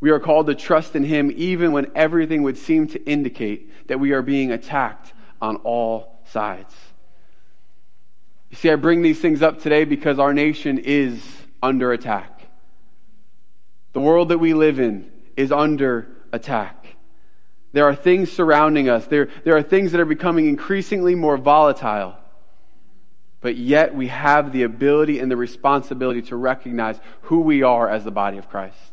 We 0.00 0.10
are 0.10 0.20
called 0.20 0.46
to 0.46 0.54
trust 0.54 0.94
in 0.94 1.04
Him 1.04 1.32
even 1.34 1.72
when 1.72 1.90
everything 1.94 2.42
would 2.42 2.58
seem 2.58 2.86
to 2.88 3.04
indicate 3.04 3.88
that 3.88 3.98
we 3.98 4.12
are 4.12 4.22
being 4.22 4.52
attacked 4.52 5.12
on 5.40 5.56
all 5.56 6.20
sides. 6.26 6.74
You 8.50 8.56
see, 8.56 8.70
I 8.70 8.76
bring 8.76 9.02
these 9.02 9.20
things 9.20 9.42
up 9.42 9.60
today 9.60 9.84
because 9.84 10.18
our 10.18 10.32
nation 10.32 10.78
is 10.78 11.22
under 11.62 11.92
attack. 11.92 12.48
The 13.92 14.00
world 14.00 14.28
that 14.28 14.38
we 14.38 14.54
live 14.54 14.78
in 14.78 15.10
is 15.36 15.50
under 15.50 16.08
attack. 16.32 16.96
There 17.72 17.84
are 17.84 17.94
things 17.94 18.30
surrounding 18.30 18.88
us. 18.88 19.06
There, 19.06 19.28
there 19.44 19.56
are 19.56 19.62
things 19.62 19.92
that 19.92 20.00
are 20.00 20.06
becoming 20.06 20.48
increasingly 20.48 21.14
more 21.14 21.36
volatile. 21.36 22.16
But 23.40 23.56
yet 23.56 23.94
we 23.94 24.08
have 24.08 24.52
the 24.52 24.62
ability 24.62 25.18
and 25.18 25.30
the 25.30 25.36
responsibility 25.36 26.22
to 26.22 26.36
recognize 26.36 26.98
who 27.22 27.40
we 27.40 27.62
are 27.62 27.88
as 27.88 28.04
the 28.04 28.10
body 28.10 28.38
of 28.38 28.48
Christ. 28.48 28.92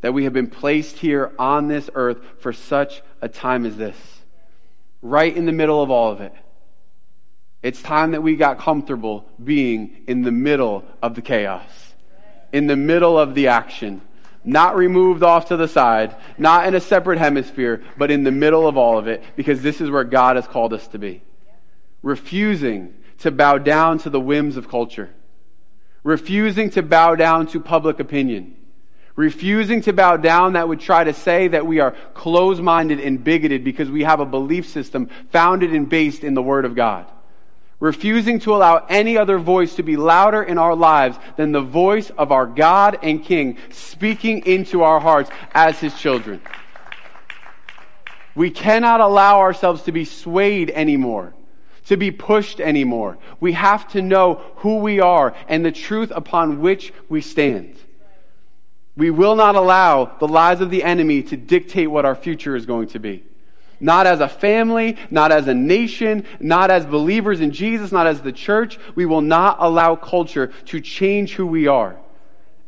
That 0.00 0.12
we 0.12 0.24
have 0.24 0.32
been 0.32 0.48
placed 0.48 0.98
here 0.98 1.32
on 1.38 1.68
this 1.68 1.90
earth 1.94 2.18
for 2.38 2.52
such 2.52 3.02
a 3.20 3.28
time 3.28 3.66
as 3.66 3.76
this. 3.76 3.96
Right 5.02 5.34
in 5.34 5.46
the 5.46 5.52
middle 5.52 5.82
of 5.82 5.90
all 5.90 6.10
of 6.10 6.20
it. 6.20 6.32
It's 7.62 7.82
time 7.82 8.12
that 8.12 8.22
we 8.22 8.36
got 8.36 8.58
comfortable 8.58 9.26
being 9.42 10.04
in 10.06 10.22
the 10.22 10.32
middle 10.32 10.84
of 11.02 11.14
the 11.14 11.22
chaos 11.22 11.90
in 12.52 12.66
the 12.66 12.76
middle 12.76 13.18
of 13.18 13.34
the 13.34 13.48
action. 13.48 14.02
Not 14.42 14.76
removed 14.76 15.22
off 15.22 15.48
to 15.48 15.56
the 15.56 15.68
side, 15.68 16.16
not 16.38 16.66
in 16.66 16.74
a 16.74 16.80
separate 16.80 17.18
hemisphere, 17.18 17.82
but 17.98 18.10
in 18.10 18.24
the 18.24 18.30
middle 18.30 18.66
of 18.66 18.76
all 18.76 18.98
of 18.98 19.06
it, 19.06 19.22
because 19.36 19.60
this 19.60 19.80
is 19.80 19.90
where 19.90 20.04
God 20.04 20.36
has 20.36 20.46
called 20.46 20.72
us 20.72 20.88
to 20.88 20.98
be. 20.98 21.22
Refusing 22.02 22.94
to 23.18 23.30
bow 23.30 23.58
down 23.58 23.98
to 23.98 24.10
the 24.10 24.20
whims 24.20 24.56
of 24.56 24.68
culture. 24.68 25.10
Refusing 26.02 26.70
to 26.70 26.82
bow 26.82 27.14
down 27.14 27.46
to 27.48 27.60
public 27.60 28.00
opinion. 28.00 28.56
Refusing 29.20 29.82
to 29.82 29.92
bow 29.92 30.16
down 30.16 30.54
that 30.54 30.66
would 30.66 30.80
try 30.80 31.04
to 31.04 31.12
say 31.12 31.46
that 31.48 31.66
we 31.66 31.78
are 31.78 31.90
closed 32.14 32.62
minded 32.62 33.00
and 33.00 33.22
bigoted 33.22 33.64
because 33.64 33.90
we 33.90 34.02
have 34.02 34.18
a 34.18 34.24
belief 34.24 34.66
system 34.66 35.10
founded 35.30 35.74
and 35.74 35.90
based 35.90 36.24
in 36.24 36.32
the 36.32 36.40
Word 36.40 36.64
of 36.64 36.74
God 36.74 37.06
refusing 37.80 38.38
to 38.38 38.54
allow 38.54 38.86
any 38.88 39.18
other 39.18 39.38
voice 39.38 39.74
to 39.74 39.82
be 39.82 39.96
louder 39.96 40.42
in 40.42 40.56
our 40.58 40.74
lives 40.74 41.18
than 41.36 41.52
the 41.52 41.60
voice 41.60 42.10
of 42.10 42.30
our 42.32 42.46
God 42.46 42.98
and 43.02 43.22
King 43.22 43.58
speaking 43.70 44.44
into 44.46 44.82
our 44.82 45.00
hearts 45.00 45.30
as 45.54 45.78
His 45.78 45.94
children. 45.98 46.40
We 48.34 48.50
cannot 48.50 49.00
allow 49.00 49.40
ourselves 49.40 49.82
to 49.82 49.92
be 49.92 50.06
swayed 50.06 50.70
anymore, 50.70 51.34
to 51.86 51.96
be 51.96 52.10
pushed 52.10 52.60
anymore. 52.60 53.18
We 53.38 53.52
have 53.52 53.86
to 53.92 54.00
know 54.00 54.40
who 54.56 54.76
we 54.76 55.00
are 55.00 55.34
and 55.46 55.64
the 55.64 55.72
truth 55.72 56.10
upon 56.14 56.60
which 56.60 56.92
we 57.10 57.20
stand. 57.20 57.76
We 59.00 59.10
will 59.10 59.34
not 59.34 59.54
allow 59.54 60.14
the 60.18 60.28
lies 60.28 60.60
of 60.60 60.68
the 60.68 60.84
enemy 60.84 61.22
to 61.22 61.36
dictate 61.38 61.90
what 61.90 62.04
our 62.04 62.14
future 62.14 62.54
is 62.54 62.66
going 62.66 62.88
to 62.88 62.98
be. 62.98 63.24
Not 63.80 64.06
as 64.06 64.20
a 64.20 64.28
family, 64.28 64.98
not 65.10 65.32
as 65.32 65.48
a 65.48 65.54
nation, 65.54 66.26
not 66.38 66.70
as 66.70 66.84
believers 66.84 67.40
in 67.40 67.50
Jesus, 67.50 67.92
not 67.92 68.06
as 68.06 68.20
the 68.20 68.30
church. 68.30 68.78
We 68.94 69.06
will 69.06 69.22
not 69.22 69.56
allow 69.58 69.96
culture 69.96 70.48
to 70.66 70.82
change 70.82 71.32
who 71.32 71.46
we 71.46 71.66
are. 71.66 71.96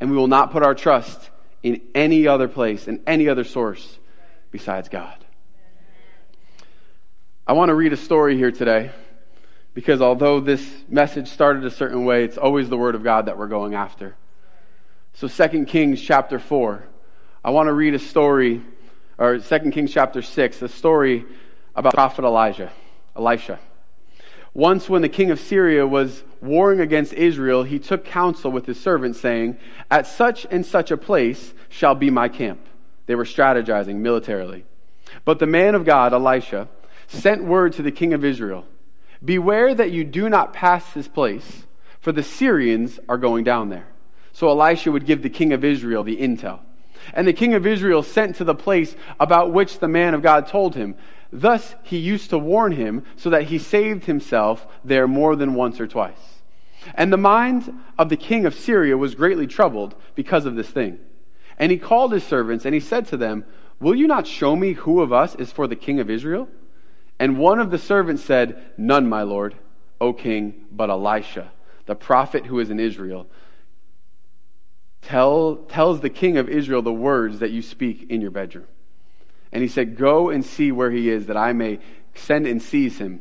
And 0.01 0.11
we 0.11 0.17
will 0.17 0.27
not 0.27 0.53
put 0.53 0.63
our 0.63 0.75
trust 0.75 1.29
in 1.63 1.83
any 1.95 2.27
other 2.27 2.49
place, 2.49 2.89
in 2.89 3.03
any 3.07 3.29
other 3.29 3.45
source 3.45 3.99
besides 4.51 4.89
God. 4.89 5.23
I 7.47 7.53
want 7.53 7.69
to 7.69 7.75
read 7.75 7.93
a 7.93 7.99
story 7.99 8.39
here 8.39 8.53
today 8.53 8.91
because 9.75 10.01
although 10.01 10.41
this 10.41 10.67
message 10.89 11.29
started 11.29 11.67
a 11.67 11.71
certain 11.71 12.07
way, 12.07 12.25
it's 12.25 12.39
always 12.39 12.71
the 12.71 12.79
Word 12.79 12.95
of 12.95 13.05
God 13.05 13.27
that 13.27 13.37
we're 13.37 13.49
going 13.49 13.75
after. 13.75 14.17
So 15.15 15.29
2 15.29 15.67
Kings 15.67 16.01
chapter 16.01 16.39
4. 16.39 16.83
I 17.45 17.51
want 17.51 17.69
to 17.69 17.73
read 17.73 17.95
a 17.95 17.99
story 17.99 18.63
or 19.19 19.39
2 19.39 19.71
Kings 19.71 19.93
chapter 19.93 20.23
6, 20.23 20.63
a 20.63 20.69
story 20.69 21.25
about 21.77 21.95
prophet 21.95 22.25
Elijah, 22.25 22.73
Elisha. 23.15 23.61
Once 24.55 24.89
when 24.89 25.03
the 25.03 25.09
king 25.09 25.31
of 25.31 25.39
Syria 25.39 25.87
was 25.87 26.25
warring 26.41 26.81
against 26.81 27.13
Israel, 27.13 27.63
he 27.63 27.79
took 27.79 28.05
counsel 28.05 28.51
with 28.51 28.67
his 28.67 28.81
servants 28.81 29.21
saying, 29.21 29.59
at 29.91 30.07
such 30.07 30.47
and 30.51 30.65
such 30.65 30.91
a 30.91 30.97
place 30.97 31.55
shall 31.69 31.95
be 31.95 32.11
my 32.11 32.29
camp. 32.29 32.67
They 33.07 33.15
were 33.15 33.25
strategizing 33.25 33.97
militarily. 33.97 34.65
But 35.25 35.39
the 35.39 35.47
man 35.47 35.75
of 35.75 35.85
God, 35.85 36.13
Elisha, 36.13 36.69
sent 37.07 37.45
word 37.45 37.75
to 37.75 37.83
the 37.83 37.93
king 37.93 38.13
of 38.13 38.25
Israel, 38.25 38.67
beware 39.25 39.75
that 39.75 39.93
you 39.93 40.05
do 40.05 40.29
not 40.29 40.53
pass 40.53 40.93
this 40.93 41.09
place, 41.09 41.65
for 42.01 42.13
the 42.13 42.23
Syrians 42.23 42.99
are 43.09 43.19
going 43.19 43.45
down 43.45 43.69
there. 43.69 43.87
So 44.33 44.49
Elisha 44.49 44.91
would 44.91 45.07
give 45.07 45.23
the 45.23 45.31
king 45.31 45.53
of 45.53 45.65
Israel 45.65 46.03
the 46.03 46.17
intel. 46.17 46.61
And 47.15 47.27
the 47.27 47.33
king 47.33 47.55
of 47.55 47.67
Israel 47.67 48.03
sent 48.03 48.37
to 48.37 48.45
the 48.45 48.55
place 48.55 48.95
about 49.19 49.53
which 49.53 49.79
the 49.79 49.89
man 49.89 50.15
of 50.15 50.23
God 50.23 50.47
told 50.47 50.75
him. 50.75 50.95
Thus 51.33 51.75
he 51.83 51.99
used 51.99 52.31
to 52.31 52.39
warn 52.39 52.73
him 52.73 53.05
so 53.17 53.31
that 53.31 53.45
he 53.45 53.59
saved 53.59 54.05
himself 54.05 54.67
there 54.85 55.09
more 55.09 55.37
than 55.37 55.55
once 55.55 55.81
or 55.81 55.87
twice. 55.87 56.41
And 56.95 57.13
the 57.13 57.17
mind 57.17 57.73
of 57.99 58.09
the 58.09 58.17
king 58.17 58.45
of 58.45 58.55
Syria 58.55 58.97
was 58.97 59.15
greatly 59.15 59.47
troubled 59.47 59.95
because 60.15 60.47
of 60.47 60.57
this 60.57 60.69
thing. 60.69 60.99
And 61.59 61.71
he 61.71 61.79
called 61.79 62.13
his 62.13 62.25
servants 62.25 62.65
and 62.65 62.75
he 62.75 62.81
said 62.81 63.07
to 63.09 63.17
them, 63.17 63.45
Will 63.81 63.95
you 63.95 64.07
not 64.07 64.27
show 64.27 64.55
me 64.57 64.73
who 64.73 65.01
of 65.01 65.13
us 65.13 65.35
is 65.37 65.53
for 65.53 65.67
the 65.67 65.77
king 65.77 66.01
of 66.01 66.11
Israel? 66.11 66.49
And 67.19 67.39
one 67.39 67.59
of 67.59 67.71
the 67.71 67.79
servants 67.79 68.25
said, 68.25 68.61
None, 68.77 69.09
my 69.09 69.23
lord, 69.23 69.57
O 70.01 70.13
king, 70.13 70.67
but 70.71 70.91
Elisha, 70.91 71.51
the 71.87 71.95
prophet 71.95 72.47
who 72.47 72.59
is 72.59 72.71
in 72.71 72.81
Israel 72.81 73.27
tell, 75.03 75.57
tells 75.57 76.01
the 76.01 76.11
king 76.11 76.39
of 76.39 76.49
Israel 76.49 76.83
the 76.83 76.93
words 76.93 77.41
that 77.41 77.51
you 77.51 77.63
speak 77.63 78.07
in 78.11 78.21
your 78.21 78.31
bedroom. 78.31 78.67
And 79.53 79.63
he 79.63 79.69
said, 79.69 79.97
Go 79.97 80.31
and 80.31 80.45
see 80.45 80.73
where 80.73 80.91
he 80.91 81.11
is, 81.11 81.27
that 81.27 81.37
I 81.37 81.53
may 81.53 81.81
send 82.15 82.47
and 82.47 82.63
seize 82.63 82.99
him. 82.99 83.21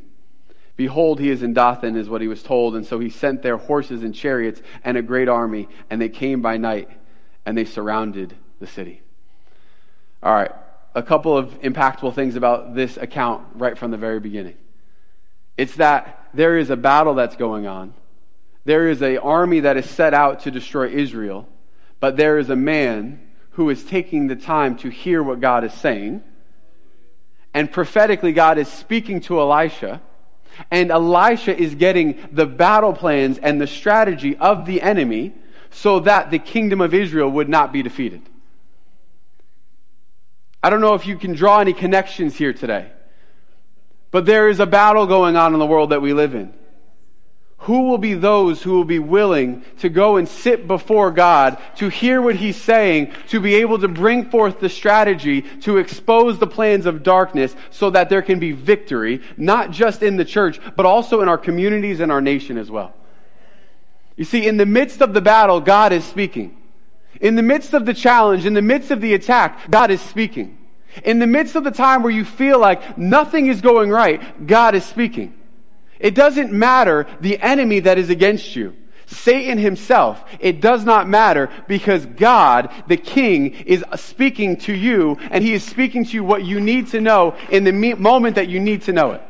Behold, 0.77 1.19
he 1.19 1.29
is 1.29 1.43
in 1.43 1.53
Dothan, 1.53 1.95
is 1.95 2.09
what 2.09 2.21
he 2.21 2.27
was 2.27 2.41
told. 2.41 2.75
And 2.75 2.85
so 2.85 2.99
he 2.99 3.09
sent 3.09 3.43
their 3.43 3.57
horses 3.57 4.03
and 4.03 4.15
chariots 4.15 4.61
and 4.83 4.97
a 4.97 5.01
great 5.01 5.27
army, 5.27 5.67
and 5.89 6.01
they 6.01 6.09
came 6.09 6.41
by 6.41 6.57
night, 6.57 6.89
and 7.45 7.57
they 7.57 7.65
surrounded 7.65 8.35
the 8.59 8.67
city. 8.67 9.01
All 10.23 10.33
right, 10.33 10.51
a 10.95 11.03
couple 11.03 11.37
of 11.37 11.59
impactful 11.61 12.15
things 12.15 12.35
about 12.35 12.75
this 12.75 12.97
account 12.97 13.45
right 13.55 13.77
from 13.77 13.91
the 13.91 13.97
very 13.97 14.19
beginning. 14.19 14.55
It's 15.57 15.75
that 15.75 16.29
there 16.33 16.57
is 16.57 16.69
a 16.69 16.77
battle 16.77 17.15
that's 17.15 17.35
going 17.35 17.67
on. 17.67 17.93
There 18.63 18.87
is 18.87 19.01
an 19.01 19.17
army 19.17 19.61
that 19.61 19.77
is 19.77 19.89
set 19.89 20.13
out 20.13 20.41
to 20.41 20.51
destroy 20.51 20.89
Israel, 20.89 21.47
but 22.01 22.17
there 22.17 22.37
is 22.37 22.49
a 22.49 22.55
man 22.55 23.21
who 23.51 23.69
is 23.69 23.83
taking 23.83 24.27
the 24.27 24.35
time 24.35 24.75
to 24.77 24.89
hear 24.89 25.23
what 25.23 25.39
God 25.39 25.63
is 25.63 25.73
saying. 25.73 26.21
And 27.53 27.71
prophetically, 27.71 28.33
God 28.33 28.57
is 28.57 28.67
speaking 28.67 29.21
to 29.21 29.39
Elisha. 29.39 30.01
And 30.69 30.91
Elisha 30.91 31.57
is 31.57 31.75
getting 31.75 32.17
the 32.31 32.45
battle 32.45 32.91
plans 32.91 33.37
and 33.37 33.61
the 33.61 33.67
strategy 33.67 34.35
of 34.35 34.65
the 34.65 34.81
enemy 34.81 35.33
so 35.69 35.99
that 36.01 36.31
the 36.31 36.39
kingdom 36.39 36.81
of 36.81 36.93
Israel 36.93 37.29
would 37.29 37.47
not 37.47 37.71
be 37.71 37.83
defeated. 37.83 38.21
I 40.63 40.69
don't 40.69 40.81
know 40.81 40.95
if 40.95 41.05
you 41.05 41.17
can 41.17 41.33
draw 41.33 41.59
any 41.59 41.73
connections 41.73 42.35
here 42.35 42.53
today, 42.53 42.91
but 44.09 44.25
there 44.25 44.49
is 44.49 44.59
a 44.59 44.65
battle 44.65 45.05
going 45.05 45.35
on 45.35 45.53
in 45.53 45.59
the 45.59 45.65
world 45.65 45.91
that 45.91 46.01
we 46.01 46.13
live 46.13 46.35
in. 46.35 46.53
Who 47.65 47.83
will 47.83 47.99
be 47.99 48.15
those 48.15 48.63
who 48.63 48.71
will 48.71 48.85
be 48.85 48.97
willing 48.97 49.63
to 49.79 49.89
go 49.89 50.17
and 50.17 50.27
sit 50.27 50.67
before 50.67 51.11
God, 51.11 51.59
to 51.75 51.89
hear 51.89 52.19
what 52.19 52.35
He's 52.35 52.59
saying, 52.59 53.13
to 53.27 53.39
be 53.39 53.55
able 53.55 53.77
to 53.79 53.87
bring 53.87 54.31
forth 54.31 54.59
the 54.59 54.69
strategy 54.69 55.43
to 55.61 55.77
expose 55.77 56.39
the 56.39 56.47
plans 56.47 56.87
of 56.87 57.03
darkness 57.03 57.55
so 57.69 57.91
that 57.91 58.09
there 58.09 58.23
can 58.23 58.39
be 58.39 58.51
victory, 58.51 59.21
not 59.37 59.69
just 59.69 60.01
in 60.01 60.17
the 60.17 60.25
church, 60.25 60.59
but 60.75 60.87
also 60.87 61.21
in 61.21 61.29
our 61.29 61.37
communities 61.37 61.99
and 61.99 62.11
our 62.11 62.21
nation 62.21 62.57
as 62.57 62.71
well? 62.71 62.95
You 64.15 64.25
see, 64.25 64.47
in 64.47 64.57
the 64.57 64.65
midst 64.65 64.99
of 65.01 65.13
the 65.13 65.21
battle, 65.21 65.61
God 65.61 65.93
is 65.93 66.03
speaking. 66.03 66.57
In 67.19 67.35
the 67.35 67.43
midst 67.43 67.75
of 67.75 67.85
the 67.85 67.93
challenge, 67.93 68.47
in 68.47 68.55
the 68.55 68.61
midst 68.63 68.89
of 68.89 69.01
the 69.01 69.13
attack, 69.13 69.69
God 69.69 69.91
is 69.91 70.01
speaking. 70.01 70.57
In 71.03 71.19
the 71.19 71.27
midst 71.27 71.55
of 71.55 71.63
the 71.63 71.69
time 71.71 72.01
where 72.01 72.11
you 72.11 72.25
feel 72.25 72.59
like 72.59 72.97
nothing 72.97 73.47
is 73.47 73.61
going 73.61 73.91
right, 73.91 74.47
God 74.47 74.73
is 74.73 74.83
speaking. 74.83 75.35
It 76.01 76.15
doesn't 76.15 76.51
matter 76.51 77.07
the 77.21 77.39
enemy 77.39 77.79
that 77.81 77.97
is 77.97 78.09
against 78.09 78.55
you. 78.55 78.75
Satan 79.05 79.57
himself. 79.57 80.23
It 80.39 80.61
does 80.61 80.85
not 80.85 81.07
matter 81.07 81.49
because 81.67 82.05
God, 82.05 82.71
the 82.87 82.97
King, 82.97 83.51
is 83.51 83.83
speaking 83.95 84.57
to 84.57 84.73
you 84.73 85.17
and 85.29 85.43
he 85.43 85.53
is 85.53 85.63
speaking 85.63 86.05
to 86.05 86.11
you 86.13 86.23
what 86.23 86.43
you 86.43 86.59
need 86.59 86.87
to 86.87 87.01
know 87.01 87.35
in 87.49 87.63
the 87.63 87.71
moment 87.95 88.35
that 88.35 88.47
you 88.47 88.59
need 88.59 88.83
to 88.83 88.93
know 88.93 89.11
it. 89.11 89.21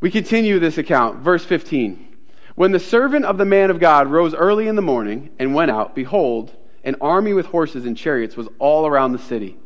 We 0.00 0.10
continue 0.10 0.58
this 0.58 0.78
account. 0.78 1.18
Verse 1.18 1.44
15. 1.44 2.06
When 2.54 2.72
the 2.72 2.80
servant 2.80 3.24
of 3.24 3.38
the 3.38 3.44
man 3.44 3.70
of 3.70 3.80
God 3.80 4.06
rose 4.06 4.34
early 4.34 4.66
in 4.66 4.76
the 4.76 4.82
morning 4.82 5.30
and 5.38 5.54
went 5.54 5.70
out, 5.70 5.94
behold, 5.94 6.56
an 6.84 6.96
army 7.00 7.32
with 7.32 7.46
horses 7.46 7.84
and 7.86 7.96
chariots 7.96 8.36
was 8.36 8.48
all 8.58 8.86
around 8.86 9.12
the 9.12 9.18
city. 9.18 9.58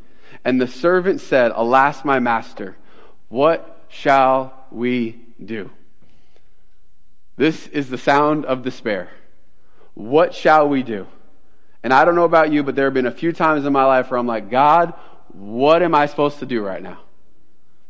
And 0.45 0.61
the 0.61 0.67
servant 0.67 1.21
said, 1.21 1.53
Alas, 1.55 2.05
my 2.05 2.19
master, 2.19 2.77
what 3.29 3.74
shall 3.95 4.53
we 4.71 5.21
do? 5.43 5.71
This 7.37 7.69
is 7.69 7.89
the 7.89 7.99
sound 7.99 8.45
of 8.45 8.63
despair. 8.63 9.09
What 9.95 10.35
shall 10.35 10.69
we 10.69 10.83
do? 10.83 11.07
And 11.83 11.93
I 11.93 12.05
don't 12.05 12.15
know 12.15 12.25
about 12.25 12.53
you, 12.53 12.63
but 12.63 12.75
there 12.75 12.87
have 12.87 12.95
been 12.95 13.07
a 13.07 13.13
few 13.13 13.33
times 13.33 13.65
in 13.65 13.73
my 13.73 13.85
life 13.85 14.11
where 14.11 14.19
I'm 14.19 14.27
like, 14.27 14.51
God, 14.51 14.95
what 15.33 15.83
am 15.83 15.95
I 15.95 16.07
supposed 16.07 16.41
to 16.41 16.47
do 16.47 16.63
right 16.63 16.83
now? 16.83 17.01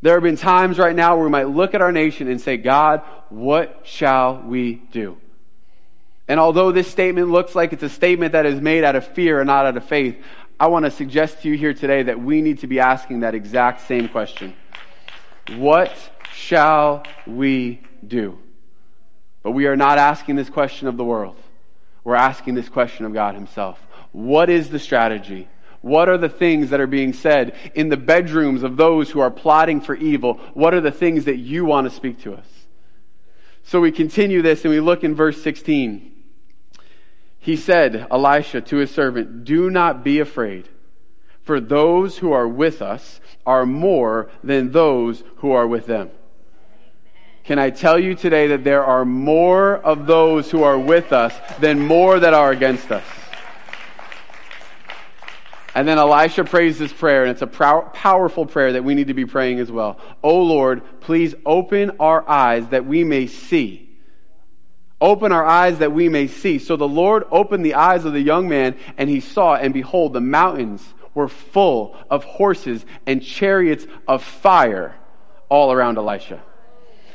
There 0.02 0.14
have 0.14 0.22
been 0.22 0.36
times 0.36 0.78
right 0.78 0.94
now 0.94 1.16
where 1.16 1.24
we 1.24 1.30
might 1.30 1.48
look 1.48 1.74
at 1.74 1.80
our 1.80 1.92
nation 1.92 2.28
and 2.28 2.40
say, 2.40 2.58
God, 2.58 3.00
what 3.30 3.80
shall 3.84 4.42
we 4.42 4.74
do? 4.92 5.16
And 6.28 6.38
although 6.38 6.72
this 6.72 6.90
statement 6.90 7.30
looks 7.30 7.54
like 7.54 7.72
it's 7.72 7.82
a 7.82 7.88
statement 7.88 8.32
that 8.32 8.44
is 8.44 8.60
made 8.60 8.84
out 8.84 8.96
of 8.96 9.06
fear 9.06 9.40
and 9.40 9.46
not 9.46 9.66
out 9.66 9.76
of 9.76 9.84
faith, 9.84 10.16
I 10.60 10.66
want 10.66 10.84
to 10.84 10.90
suggest 10.90 11.42
to 11.42 11.48
you 11.48 11.56
here 11.56 11.74
today 11.74 12.02
that 12.04 12.20
we 12.20 12.42
need 12.42 12.60
to 12.60 12.66
be 12.66 12.80
asking 12.80 13.20
that 13.20 13.34
exact 13.34 13.86
same 13.86 14.08
question. 14.08 14.54
What 15.56 15.96
shall 16.32 17.04
we 17.26 17.80
do? 18.06 18.38
But 19.42 19.52
we 19.52 19.66
are 19.66 19.76
not 19.76 19.98
asking 19.98 20.36
this 20.36 20.48
question 20.48 20.88
of 20.88 20.96
the 20.96 21.04
world. 21.04 21.36
We're 22.02 22.14
asking 22.14 22.54
this 22.54 22.68
question 22.68 23.06
of 23.06 23.12
God 23.12 23.34
Himself. 23.34 23.78
What 24.12 24.48
is 24.48 24.70
the 24.70 24.78
strategy? 24.78 25.48
What 25.80 26.08
are 26.08 26.16
the 26.16 26.30
things 26.30 26.70
that 26.70 26.80
are 26.80 26.86
being 26.86 27.12
said 27.12 27.54
in 27.74 27.90
the 27.90 27.96
bedrooms 27.98 28.62
of 28.62 28.78
those 28.78 29.10
who 29.10 29.20
are 29.20 29.30
plotting 29.30 29.82
for 29.82 29.94
evil? 29.94 30.40
What 30.54 30.72
are 30.72 30.80
the 30.80 30.90
things 30.90 31.26
that 31.26 31.36
you 31.36 31.66
want 31.66 31.88
to 31.88 31.94
speak 31.94 32.22
to 32.22 32.34
us? 32.34 32.46
So 33.64 33.80
we 33.80 33.92
continue 33.92 34.40
this 34.40 34.64
and 34.64 34.72
we 34.72 34.80
look 34.80 35.04
in 35.04 35.14
verse 35.14 35.42
16. 35.42 36.10
He 37.38 37.56
said, 37.56 38.06
Elisha, 38.10 38.62
to 38.62 38.76
his 38.76 38.90
servant, 38.90 39.44
Do 39.44 39.68
not 39.68 40.02
be 40.02 40.20
afraid. 40.20 40.68
For 41.44 41.60
those 41.60 42.18
who 42.18 42.32
are 42.32 42.48
with 42.48 42.82
us 42.82 43.20
are 43.46 43.66
more 43.66 44.30
than 44.42 44.72
those 44.72 45.22
who 45.36 45.52
are 45.52 45.66
with 45.66 45.86
them. 45.86 46.10
Can 47.44 47.58
I 47.58 47.68
tell 47.68 47.98
you 47.98 48.14
today 48.14 48.48
that 48.48 48.64
there 48.64 48.82
are 48.82 49.04
more 49.04 49.76
of 49.76 50.06
those 50.06 50.50
who 50.50 50.62
are 50.62 50.78
with 50.78 51.12
us 51.12 51.34
than 51.60 51.78
more 51.78 52.18
that 52.18 52.32
are 52.32 52.50
against 52.50 52.90
us? 52.90 53.04
And 55.74 55.86
then 55.86 55.98
Elisha 55.98 56.44
prays 56.44 56.78
this 56.78 56.92
prayer, 56.92 57.24
and 57.24 57.32
it's 57.32 57.42
a 57.42 57.46
powerful 57.46 58.46
prayer 58.46 58.72
that 58.72 58.84
we 58.84 58.94
need 58.94 59.08
to 59.08 59.14
be 59.14 59.26
praying 59.26 59.58
as 59.58 59.70
well. 59.70 59.98
Oh 60.22 60.40
Lord, 60.42 60.82
please 61.00 61.34
open 61.44 61.90
our 62.00 62.26
eyes 62.26 62.68
that 62.68 62.86
we 62.86 63.04
may 63.04 63.26
see. 63.26 63.90
Open 65.00 65.32
our 65.32 65.44
eyes 65.44 65.80
that 65.80 65.92
we 65.92 66.08
may 66.08 66.28
see. 66.28 66.58
So 66.58 66.76
the 66.76 66.88
Lord 66.88 67.24
opened 67.30 67.66
the 67.66 67.74
eyes 67.74 68.06
of 68.06 68.14
the 68.14 68.20
young 68.20 68.48
man, 68.48 68.76
and 68.96 69.10
he 69.10 69.20
saw, 69.20 69.56
and 69.56 69.74
behold, 69.74 70.14
the 70.14 70.20
mountains 70.20 70.93
were 71.14 71.28
full 71.28 71.96
of 72.10 72.24
horses 72.24 72.84
and 73.06 73.22
chariots 73.22 73.86
of 74.06 74.22
fire 74.22 74.94
all 75.48 75.72
around 75.72 75.98
Elisha. 75.98 76.42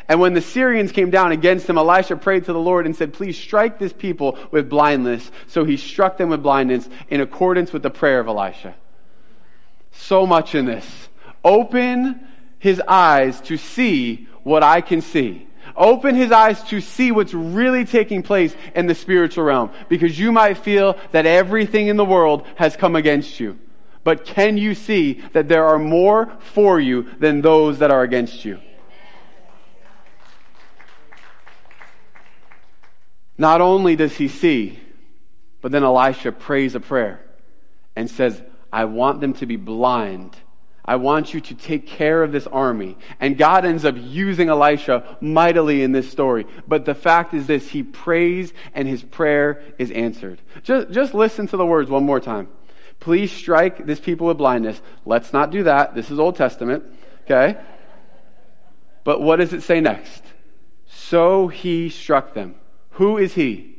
And 0.09 0.19
when 0.19 0.33
the 0.33 0.41
Syrians 0.41 0.91
came 0.91 1.11
down 1.11 1.31
against 1.31 1.69
him, 1.69 1.77
Elisha 1.77 2.15
prayed 2.15 2.45
to 2.45 2.53
the 2.53 2.59
Lord 2.59 2.87
and 2.87 2.95
said, 2.95 3.13
Please 3.13 3.37
strike 3.37 3.77
this 3.77 3.93
people 3.93 4.39
with 4.49 4.67
blindness. 4.67 5.29
So 5.47 5.65
he 5.65 5.77
struck 5.77 6.17
them 6.17 6.29
with 6.29 6.41
blindness 6.41 6.89
in 7.09 7.21
accordance 7.21 7.71
with 7.71 7.83
the 7.83 7.91
prayer 7.91 8.19
of 8.19 8.27
Elisha. 8.27 8.73
So 9.91 10.25
much 10.25 10.55
in 10.55 10.65
this. 10.65 11.09
Open 11.43 12.27
his 12.57 12.81
eyes 12.87 13.39
to 13.41 13.57
see 13.57 14.27
what 14.41 14.63
I 14.63 14.81
can 14.81 15.01
see. 15.01 15.47
Open 15.75 16.15
his 16.15 16.31
eyes 16.31 16.63
to 16.63 16.81
see 16.81 17.11
what's 17.11 17.33
really 17.33 17.85
taking 17.85 18.23
place 18.23 18.55
in 18.73 18.87
the 18.87 18.95
spiritual 18.95 19.43
realm. 19.43 19.69
Because 19.89 20.17
you 20.17 20.31
might 20.31 20.57
feel 20.57 20.97
that 21.11 21.27
everything 21.27 21.87
in 21.87 21.97
the 21.97 22.05
world 22.05 22.47
has 22.55 22.75
come 22.75 22.95
against 22.95 23.39
you. 23.39 23.59
But 24.09 24.25
can 24.25 24.57
you 24.57 24.73
see 24.73 25.21
that 25.33 25.47
there 25.47 25.65
are 25.65 25.77
more 25.77 26.35
for 26.39 26.79
you 26.79 27.03
than 27.19 27.41
those 27.41 27.77
that 27.77 27.91
are 27.91 28.01
against 28.01 28.43
you? 28.43 28.59
Not 33.37 33.61
only 33.61 33.95
does 33.95 34.17
he 34.17 34.27
see, 34.27 34.79
but 35.61 35.71
then 35.71 35.83
Elisha 35.83 36.31
prays 36.31 36.73
a 36.73 36.79
prayer 36.79 37.23
and 37.95 38.09
says, 38.09 38.41
I 38.73 38.85
want 38.85 39.21
them 39.21 39.33
to 39.33 39.45
be 39.45 39.57
blind. 39.57 40.35
I 40.83 40.95
want 40.95 41.31
you 41.31 41.39
to 41.41 41.53
take 41.53 41.85
care 41.85 42.23
of 42.23 42.31
this 42.31 42.47
army. 42.47 42.97
And 43.19 43.37
God 43.37 43.63
ends 43.63 43.85
up 43.85 43.93
using 43.95 44.49
Elisha 44.49 45.17
mightily 45.21 45.83
in 45.83 45.91
this 45.91 46.09
story. 46.09 46.47
But 46.67 46.85
the 46.85 46.95
fact 46.95 47.35
is 47.35 47.45
this, 47.45 47.69
he 47.69 47.83
prays 47.83 48.53
and 48.73 48.87
his 48.87 49.03
prayer 49.03 49.61
is 49.77 49.91
answered. 49.91 50.41
Just, 50.63 50.89
just 50.89 51.13
listen 51.13 51.45
to 51.49 51.57
the 51.57 51.65
words 51.67 51.91
one 51.91 52.05
more 52.05 52.19
time. 52.19 52.47
Please 52.99 53.31
strike 53.31 53.85
this 53.85 53.99
people 53.99 54.27
with 54.27 54.37
blindness. 54.37 54.81
Let's 55.05 55.31
not 55.31 55.51
do 55.51 55.63
that. 55.63 55.95
This 55.95 56.11
is 56.11 56.19
Old 56.19 56.35
Testament. 56.35 56.83
Okay? 57.25 57.59
But 59.03 59.21
what 59.21 59.37
does 59.37 59.53
it 59.53 59.63
say 59.63 59.79
next? 59.79 60.23
So 60.85 61.47
he 61.47 61.89
struck 61.89 62.33
them. 62.33 62.55
Who 62.91 63.17
is 63.17 63.33
he? 63.33 63.77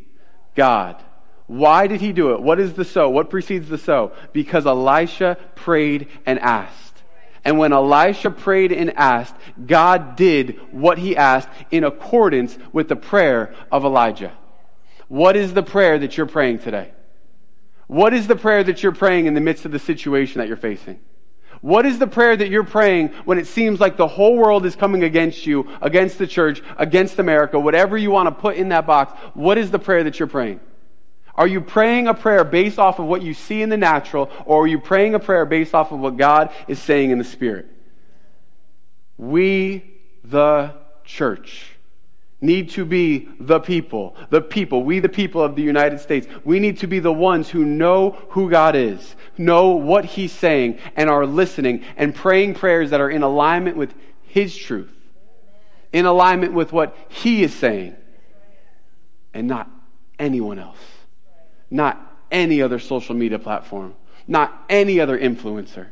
God. 0.55 1.03
Why 1.47 1.87
did 1.87 2.01
he 2.01 2.13
do 2.13 2.33
it? 2.33 2.41
What 2.41 2.61
is 2.61 2.75
the 2.75 2.85
so? 2.85 3.11
What 3.11 3.29
precedes 3.29 3.69
the 3.69 3.79
so? 3.79 4.13
Because 4.33 4.67
Elisha 4.67 5.37
prayed 5.57 6.09
and 6.25 6.39
asked. 6.39 7.03
And 7.45 7.59
when 7.59 7.73
Elisha 7.73 8.31
prayed 8.31 8.73
and 8.73 8.97
asked, 8.97 9.35
God 9.67 10.17
did 10.17 10.61
what 10.73 10.99
he 10.99 11.17
asked 11.17 11.49
in 11.71 11.85
accordance 11.85 12.57
with 12.73 12.89
the 12.89 12.97
prayer 12.97 13.55
of 13.73 13.85
Elijah. 13.85 14.33
What 15.09 15.37
is 15.37 15.53
the 15.53 15.63
prayer 15.63 15.99
that 15.99 16.17
you're 16.17 16.27
praying 16.27 16.61
today? 16.61 16.93
What 17.91 18.15
is 18.15 18.29
the 18.29 18.37
prayer 18.37 18.63
that 18.63 18.85
you're 18.85 18.93
praying 18.93 19.27
in 19.27 19.35
the 19.35 19.41
midst 19.41 19.65
of 19.65 19.73
the 19.73 19.81
situation 19.81 20.39
that 20.39 20.47
you're 20.47 20.57
facing? 20.57 21.01
What 21.61 21.85
is 21.85 21.99
the 21.99 22.07
prayer 22.07 22.37
that 22.37 22.49
you're 22.49 22.63
praying 22.63 23.09
when 23.25 23.37
it 23.37 23.49
seems 23.49 23.81
like 23.81 23.97
the 23.97 24.07
whole 24.07 24.37
world 24.37 24.65
is 24.65 24.77
coming 24.77 25.03
against 25.03 25.45
you, 25.45 25.69
against 25.83 26.17
the 26.17 26.29
church, 26.29 26.63
against 26.79 27.19
America, 27.19 27.59
whatever 27.59 27.99
you 27.99 28.13
want 28.13 28.29
to 28.29 28.31
put 28.31 28.55
in 28.55 28.69
that 28.69 28.87
box? 28.87 29.19
What 29.35 29.59
is 29.59 29.73
the 29.73 29.81
prayer 29.81 30.05
that 30.05 30.21
you're 30.21 30.29
praying? 30.29 30.61
Are 31.35 31.49
you 31.49 31.61
praying 31.61 32.07
a 32.07 32.15
prayer 32.15 32.45
based 32.45 32.79
off 32.79 33.01
of 33.01 33.07
what 33.07 33.23
you 33.23 33.35
see 33.35 33.61
in 33.61 33.71
the 33.71 33.77
natural, 33.77 34.31
or 34.47 34.63
are 34.63 34.69
you 34.69 34.79
praying 34.79 35.17
a 35.17 35.19
prayer 35.19 35.45
based 35.45 35.75
off 35.75 35.91
of 35.91 35.99
what 35.99 36.17
God 36.17 36.53
is 36.69 36.79
saying 36.79 37.11
in 37.11 37.19
the 37.19 37.25
Spirit? 37.25 37.67
We 39.19 39.99
the 40.23 40.77
church 41.03 41.73
need 42.41 42.71
to 42.71 42.85
be 42.85 43.29
the 43.39 43.61
people, 43.61 44.17
the 44.31 44.41
people, 44.41 44.83
we 44.83 44.99
the 44.99 45.09
people 45.09 45.43
of 45.43 45.57
the 45.57 45.63
United 45.63 46.01
States. 46.01 46.27
We 46.45 46.59
need 46.59 46.79
to 46.79 46.87
be 46.87 46.99
the 46.99 47.13
ones 47.13 47.51
who 47.51 47.65
know 47.65 48.13
who 48.31 48.51
God 48.51 48.75
is, 48.75 49.15
know 49.37 49.71
what 49.71 50.05
He's 50.05 50.33
saying, 50.33 50.79
and 50.97 51.11
are 51.11 51.27
listening 51.27 51.85
and 51.97 52.15
praying 52.15 52.55
prayers 52.55 52.91
that 52.91 53.01
are 53.01 53.11
in 53.11 53.23
alignment 53.23 53.77
with 53.77 53.95
His 54.23 54.57
truth, 54.57 54.93
in 55.93 56.07
alignment 56.07 56.55
with 56.55 56.73
what 56.73 56.97
He 57.09 57.43
is 57.43 57.55
saying, 57.55 57.95
and 59.35 59.47
not 59.47 59.71
anyone 60.19 60.59
else, 60.59 60.79
not 61.71 62.01
any 62.31 62.63
other 62.63 62.79
social 62.79 63.15
media 63.15 63.39
platform, 63.39 63.95
not 64.27 64.65
any 64.71 64.99
other 64.99 65.19
influencer, 65.19 65.89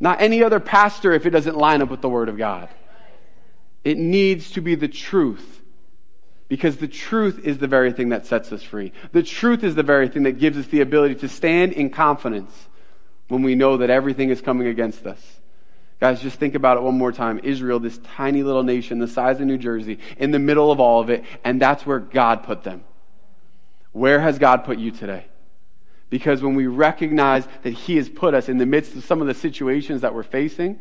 not 0.00 0.20
any 0.22 0.42
other 0.42 0.60
pastor 0.60 1.12
if 1.12 1.26
it 1.26 1.30
doesn't 1.30 1.56
line 1.56 1.82
up 1.82 1.90
with 1.90 2.00
the 2.00 2.08
Word 2.08 2.30
of 2.30 2.38
God. 2.38 2.68
It 3.84 3.98
needs 3.98 4.50
to 4.52 4.60
be 4.60 4.74
the 4.74 4.88
truth 4.88 5.62
because 6.48 6.76
the 6.76 6.88
truth 6.88 7.40
is 7.44 7.58
the 7.58 7.66
very 7.66 7.92
thing 7.92 8.10
that 8.10 8.26
sets 8.26 8.52
us 8.52 8.62
free. 8.62 8.92
The 9.12 9.22
truth 9.22 9.64
is 9.64 9.74
the 9.74 9.82
very 9.82 10.08
thing 10.08 10.22
that 10.24 10.38
gives 10.38 10.56
us 10.56 10.66
the 10.66 10.80
ability 10.80 11.16
to 11.16 11.28
stand 11.28 11.72
in 11.72 11.90
confidence 11.90 12.68
when 13.28 13.42
we 13.42 13.54
know 13.54 13.78
that 13.78 13.90
everything 13.90 14.30
is 14.30 14.40
coming 14.40 14.68
against 14.68 15.06
us. 15.06 15.20
Guys, 15.98 16.20
just 16.20 16.38
think 16.38 16.54
about 16.54 16.76
it 16.76 16.82
one 16.82 16.96
more 16.96 17.10
time. 17.10 17.40
Israel, 17.42 17.80
this 17.80 17.98
tiny 17.98 18.42
little 18.42 18.62
nation 18.62 18.98
the 18.98 19.08
size 19.08 19.40
of 19.40 19.46
New 19.46 19.58
Jersey, 19.58 19.98
in 20.18 20.30
the 20.30 20.38
middle 20.38 20.70
of 20.70 20.78
all 20.78 21.00
of 21.00 21.10
it, 21.10 21.24
and 21.42 21.60
that's 21.60 21.86
where 21.86 21.98
God 21.98 22.44
put 22.44 22.62
them. 22.62 22.84
Where 23.92 24.20
has 24.20 24.38
God 24.38 24.64
put 24.64 24.78
you 24.78 24.90
today? 24.90 25.24
Because 26.10 26.42
when 26.42 26.54
we 26.54 26.66
recognize 26.66 27.48
that 27.62 27.70
He 27.70 27.96
has 27.96 28.08
put 28.08 28.34
us 28.34 28.48
in 28.48 28.58
the 28.58 28.66
midst 28.66 28.94
of 28.94 29.04
some 29.04 29.20
of 29.20 29.26
the 29.26 29.34
situations 29.34 30.02
that 30.02 30.14
we're 30.14 30.22
facing, 30.22 30.78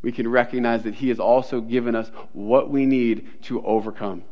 we 0.00 0.12
can 0.12 0.28
recognize 0.28 0.84
that 0.84 0.94
He 0.94 1.08
has 1.08 1.18
also 1.18 1.60
given 1.60 1.94
us 1.96 2.10
what 2.32 2.70
we 2.70 2.86
need 2.86 3.42
to 3.42 3.62
overcome. 3.66 4.22